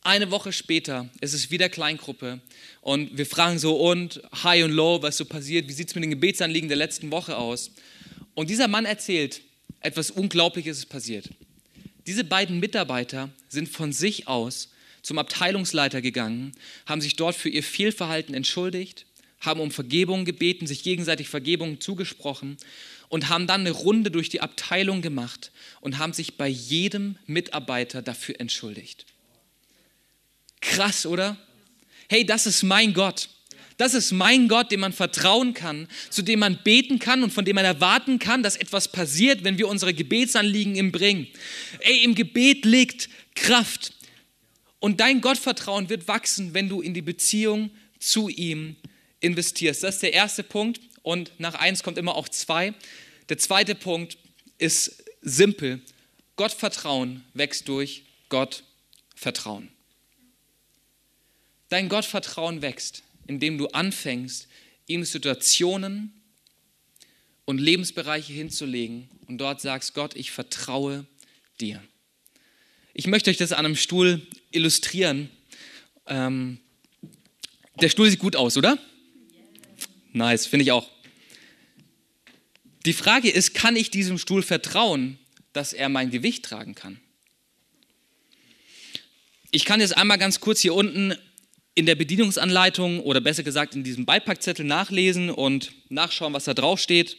[0.05, 2.41] Eine Woche später ist es wieder Kleingruppe
[2.81, 6.03] und wir fragen so und High und Low, was so passiert, wie sieht es mit
[6.03, 7.71] den Gebetsanliegen der letzten Woche aus?
[8.35, 9.43] Und dieser Mann erzählt,
[9.79, 11.29] etwas Unglaubliches ist passiert.
[12.09, 14.71] Diese beiden Mitarbeiter sind von sich aus
[15.03, 16.51] zum Abteilungsleiter gegangen,
[16.87, 19.07] haben sich dort für ihr Fehlverhalten entschuldigt,
[19.39, 22.57] haben um Vergebung gebeten, sich gegenseitig Vergebung zugesprochen
[23.09, 28.03] und haben dann eine Runde durch die Abteilung gemacht und haben sich bei jedem Mitarbeiter
[28.03, 29.07] dafür entschuldigt.
[30.63, 31.37] Krass, oder?
[32.09, 33.29] Hey, das ist mein Gott.
[33.77, 37.45] Das ist mein Gott, dem man vertrauen kann, zu dem man beten kann und von
[37.45, 41.27] dem man erwarten kann, dass etwas passiert, wenn wir unsere Gebetsanliegen ihm bringen.
[41.81, 43.93] Ey, im Gebet liegt Kraft.
[44.79, 48.77] Und dein Gottvertrauen wird wachsen, wenn du in die Beziehung zu ihm
[49.21, 49.83] investierst.
[49.83, 50.81] Das ist der erste Punkt.
[51.03, 52.75] Und nach eins kommt immer auch zwei.
[53.29, 54.17] Der zweite Punkt
[54.59, 55.81] ist simpel.
[56.37, 59.69] Gottvertrauen wächst durch Gottvertrauen.
[61.73, 64.47] Dein Gottvertrauen wächst, indem du anfängst,
[64.89, 66.13] ihm Situationen
[67.47, 71.07] und Lebensbereiche hinzulegen und dort sagst, Gott, ich vertraue
[71.63, 71.83] dir.
[72.93, 74.21] Ich möchte euch das an einem Stuhl
[74.51, 75.31] illustrieren.
[76.07, 76.59] Ähm,
[77.81, 78.77] der Stuhl sieht gut aus, oder?
[80.13, 80.91] Nice, finde ich auch.
[82.85, 85.19] Die Frage ist, kann ich diesem Stuhl vertrauen,
[85.55, 87.01] dass er mein Gewicht tragen kann?
[89.51, 91.17] Ich kann jetzt einmal ganz kurz hier unten
[91.75, 96.79] in der Bedienungsanleitung oder besser gesagt in diesem Beipackzettel nachlesen und nachschauen, was da drauf
[96.79, 97.17] steht.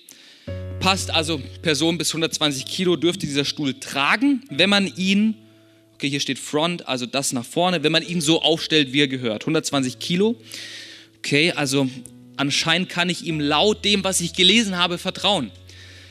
[0.79, 5.35] Passt also, Person bis 120 Kilo dürfte dieser Stuhl tragen, wenn man ihn,
[5.95, 9.07] okay, hier steht Front, also das nach vorne, wenn man ihn so aufstellt, wie er
[9.07, 9.43] gehört.
[9.43, 10.35] 120 Kilo.
[11.19, 11.89] Okay, also
[12.37, 15.51] anscheinend kann ich ihm laut dem, was ich gelesen habe, vertrauen.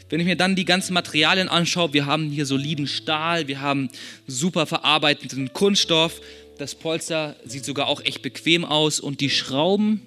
[0.09, 3.89] Wenn ich mir dann die ganzen Materialien anschaue, wir haben hier soliden Stahl, wir haben
[4.27, 6.21] super verarbeiteten Kunststoff,
[6.63, 10.01] das Polster sieht sogar auch echt bequem aus und die Schrauben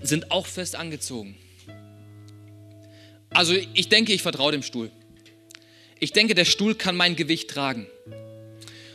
[0.00, 1.36] sind auch fest angezogen.
[3.30, 4.92] Also ich denke, ich vertraue dem Stuhl.
[5.98, 7.88] Ich denke, der Stuhl kann mein Gewicht tragen.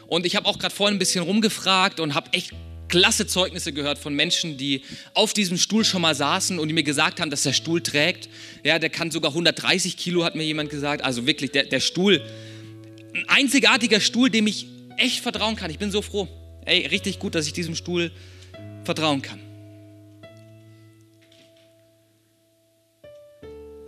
[0.08, 2.52] Und ich habe auch gerade vorhin ein bisschen rumgefragt und habe echt
[2.88, 4.84] klasse Zeugnisse gehört von Menschen, die
[5.16, 8.30] auf diesem Stuhl schon mal saßen und die mir gesagt haben, dass der Stuhl trägt.
[8.64, 11.04] Ja, der kann sogar 130 Kilo, hat mir jemand gesagt.
[11.04, 12.22] Also wirklich, der, der Stuhl,
[13.14, 14.68] ein einzigartiger Stuhl, dem ich
[14.98, 15.72] echt vertrauen kann.
[15.72, 16.28] Ich bin so froh.
[16.66, 18.12] Ey, richtig gut, dass ich diesem Stuhl
[18.84, 19.40] vertrauen kann.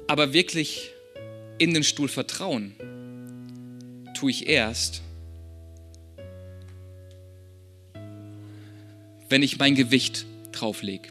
[0.08, 0.92] Aber wirklich
[1.58, 2.76] in den Stuhl vertrauen
[4.14, 5.02] tue ich erst,
[9.30, 11.10] wenn ich mein Gewicht drauflege.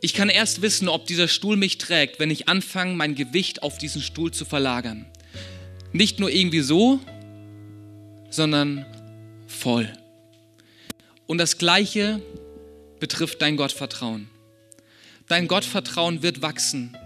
[0.00, 3.78] Ich kann erst wissen, ob dieser Stuhl mich trägt, wenn ich anfange, mein Gewicht auf
[3.78, 5.06] diesen Stuhl zu verlagern.
[5.92, 7.00] Nicht nur irgendwie so,
[8.30, 8.86] sondern
[9.46, 9.92] voll.
[11.26, 12.20] Und das Gleiche
[13.00, 14.28] betrifft dein Gottvertrauen.
[15.28, 16.96] Dein Gottvertrauen wird wachsen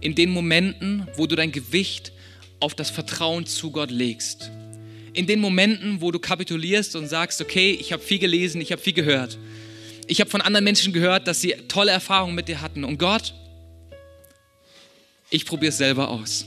[0.00, 2.12] in den Momenten, wo du dein Gewicht
[2.60, 4.50] auf das Vertrauen zu Gott legst
[5.14, 8.82] in den Momenten, wo du kapitulierst und sagst, okay, ich habe viel gelesen, ich habe
[8.82, 9.38] viel gehört.
[10.06, 12.84] Ich habe von anderen Menschen gehört, dass sie tolle Erfahrungen mit dir hatten.
[12.84, 13.32] Und Gott,
[15.30, 16.46] ich probiere es selber aus.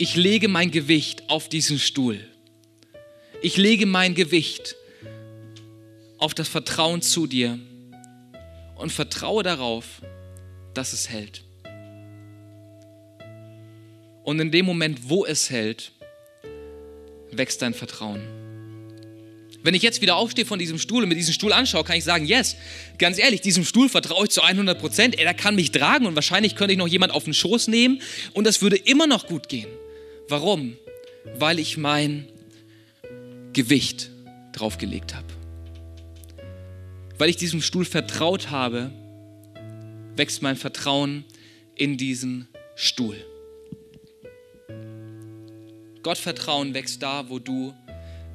[0.00, 2.24] Ich lege mein Gewicht auf diesen Stuhl.
[3.42, 4.76] Ich lege mein Gewicht
[6.18, 7.58] auf das Vertrauen zu dir
[8.76, 10.00] und vertraue darauf,
[10.72, 11.42] dass es hält.
[14.22, 15.90] Und in dem Moment, wo es hält,
[17.32, 18.22] wächst dein Vertrauen.
[19.64, 22.04] Wenn ich jetzt wieder aufstehe von diesem Stuhl und mir diesen Stuhl anschaue, kann ich
[22.04, 22.54] sagen, yes,
[22.98, 25.18] ganz ehrlich, diesem Stuhl vertraue ich zu 100 Prozent.
[25.18, 28.00] Er kann mich tragen und wahrscheinlich könnte ich noch jemand auf den Schoß nehmen
[28.32, 29.66] und das würde immer noch gut gehen.
[30.28, 30.76] Warum?
[31.38, 32.28] Weil ich mein
[33.54, 34.10] Gewicht
[34.52, 35.26] draufgelegt habe.
[37.16, 38.92] Weil ich diesem Stuhl vertraut habe,
[40.16, 41.24] wächst mein Vertrauen
[41.74, 43.16] in diesen Stuhl.
[46.02, 47.74] Gottvertrauen wächst da, wo du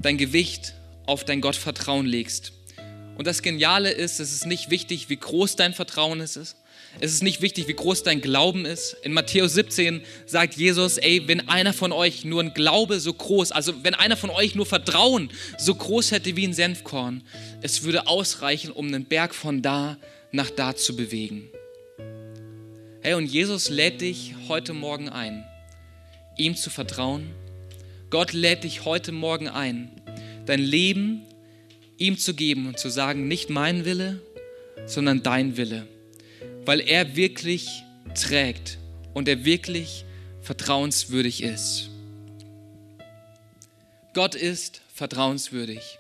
[0.02, 0.74] dein Gewicht
[1.06, 2.54] auf dein Gottvertrauen legst.
[3.18, 6.56] Und das Geniale ist, es ist nicht wichtig, wie groß dein Vertrauen ist.
[7.00, 8.96] Es ist nicht wichtig, wie groß dein Glauben ist.
[9.04, 13.52] In Matthäus 17 sagt Jesus, ey, wenn einer von euch nur ein Glaube so groß,
[13.52, 17.24] also wenn einer von euch nur Vertrauen so groß hätte wie ein Senfkorn,
[17.62, 19.98] es würde ausreichen, um einen Berg von da
[20.32, 21.50] nach da zu bewegen.
[23.02, 25.44] Hey, und Jesus lädt dich heute Morgen ein,
[26.38, 27.34] ihm zu vertrauen
[28.14, 29.90] Gott lädt dich heute Morgen ein,
[30.46, 31.24] dein Leben
[31.98, 34.22] ihm zu geben und zu sagen, nicht mein Wille,
[34.86, 35.88] sondern dein Wille,
[36.66, 37.84] weil er wirklich
[38.16, 38.78] trägt
[39.14, 40.06] und er wirklich
[40.42, 41.90] vertrauenswürdig ist.
[44.14, 45.98] Gott ist vertrauenswürdig.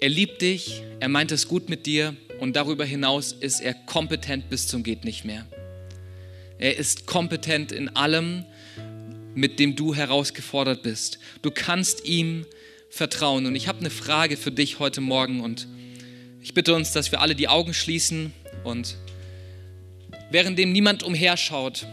[0.00, 4.50] Er liebt dich, er meint es gut mit dir und darüber hinaus ist er kompetent
[4.50, 5.46] bis zum geht nicht mehr.
[6.58, 8.44] Er ist kompetent in allem,
[9.34, 11.18] mit dem du herausgefordert bist.
[11.42, 12.46] Du kannst ihm
[12.88, 13.46] vertrauen.
[13.46, 15.68] Und ich habe eine Frage für dich heute Morgen und
[16.42, 18.32] ich bitte uns, dass wir alle die Augen schließen
[18.64, 18.96] und
[20.30, 21.86] währenddem niemand umherschaut,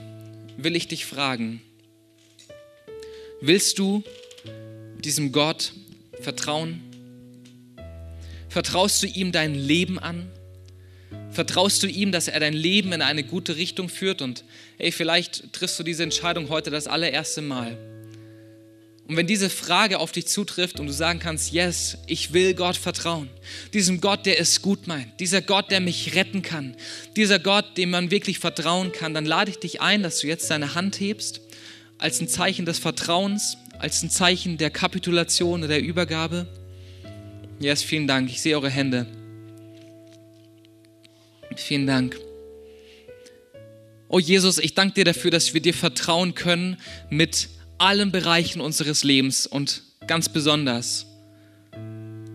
[0.58, 1.62] will ich dich fragen,
[3.42, 4.04] willst du
[5.00, 5.74] diesem Gott
[6.22, 6.82] vertrauen?
[8.50, 10.30] Vertraust du ihm dein Leben an?
[11.32, 14.22] Vertraust du ihm, dass er dein Leben in eine gute Richtung führt?
[14.22, 14.44] Und
[14.78, 17.78] hey, vielleicht triffst du diese Entscheidung heute das allererste Mal.
[19.08, 22.78] Und wenn diese Frage auf dich zutrifft und du sagen kannst, yes, ich will Gott
[22.78, 23.30] vertrauen,
[23.74, 26.76] diesem Gott, der es gut meint, dieser Gott, der mich retten kann,
[27.18, 30.50] dieser Gott, dem man wirklich vertrauen kann, dann lade ich dich ein, dass du jetzt
[30.50, 31.42] deine Hand hebst
[31.98, 36.48] als ein Zeichen des Vertrauens, als ein Zeichen der Kapitulation oder der Übergabe.
[37.60, 38.30] Yes, vielen Dank.
[38.30, 39.06] Ich sehe eure Hände.
[41.56, 42.18] Vielen Dank.
[44.08, 46.78] Oh Jesus, ich danke dir dafür, dass wir dir vertrauen können
[47.10, 51.06] mit allen Bereichen unseres Lebens und ganz besonders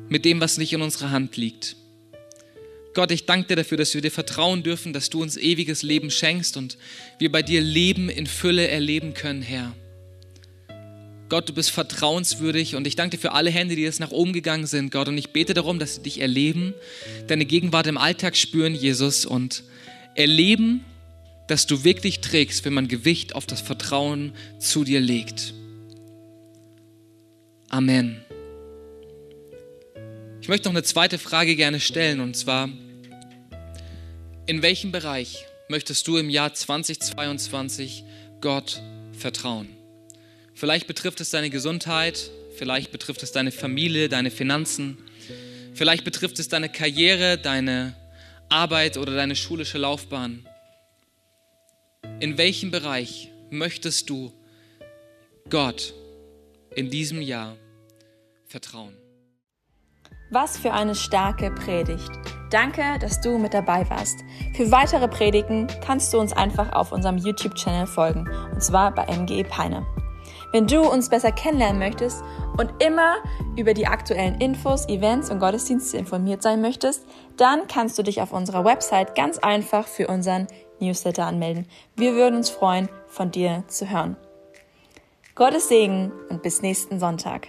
[0.09, 1.77] mit dem, was nicht in unserer Hand liegt.
[2.95, 6.11] Gott, ich danke dir dafür, dass wir dir vertrauen dürfen, dass du uns ewiges Leben
[6.11, 6.79] schenkst und
[7.19, 9.75] wir bei dir Leben in Fülle erleben können, Herr.
[11.29, 14.33] Gott, du bist vertrauenswürdig und ich danke dir für alle Hände, die jetzt nach oben
[14.33, 15.09] gegangen sind, Gott.
[15.09, 16.73] Und ich bete darum, dass sie dich erleben,
[17.27, 19.63] deine Gegenwart im Alltag spüren, Jesus, und
[20.15, 20.85] erleben,
[21.49, 25.55] dass du wirklich trägst, wenn man Gewicht auf das Vertrauen zu dir legt.
[27.69, 28.25] Amen.
[30.41, 32.71] Ich möchte noch eine zweite Frage gerne stellen und zwar,
[34.47, 38.05] in welchem Bereich möchtest du im Jahr 2022
[38.41, 38.81] Gott
[39.13, 39.69] vertrauen?
[40.55, 44.99] Vielleicht betrifft es deine Gesundheit, vielleicht betrifft es deine Familie, deine Finanzen,
[45.75, 47.95] vielleicht betrifft es deine Karriere, deine
[48.49, 50.47] Arbeit oder deine schulische Laufbahn.
[52.21, 54.33] In welchem Bereich möchtest du
[55.51, 55.95] Gott
[56.75, 57.55] in diesem Jahr
[58.45, 58.97] vertrauen?
[60.33, 62.11] Was für eine starke Predigt.
[62.51, 64.19] Danke, dass du mit dabei warst.
[64.57, 69.45] Für weitere Predigten kannst du uns einfach auf unserem YouTube-Channel folgen, und zwar bei MGE
[69.45, 69.87] Peine.
[70.51, 72.25] Wenn du uns besser kennenlernen möchtest
[72.57, 73.19] und immer
[73.57, 77.07] über die aktuellen Infos, Events und Gottesdienste informiert sein möchtest,
[77.37, 80.49] dann kannst du dich auf unserer Website ganz einfach für unseren
[80.81, 81.67] Newsletter anmelden.
[81.97, 84.17] Wir würden uns freuen, von dir zu hören.
[85.35, 87.49] Gottes Segen und bis nächsten Sonntag.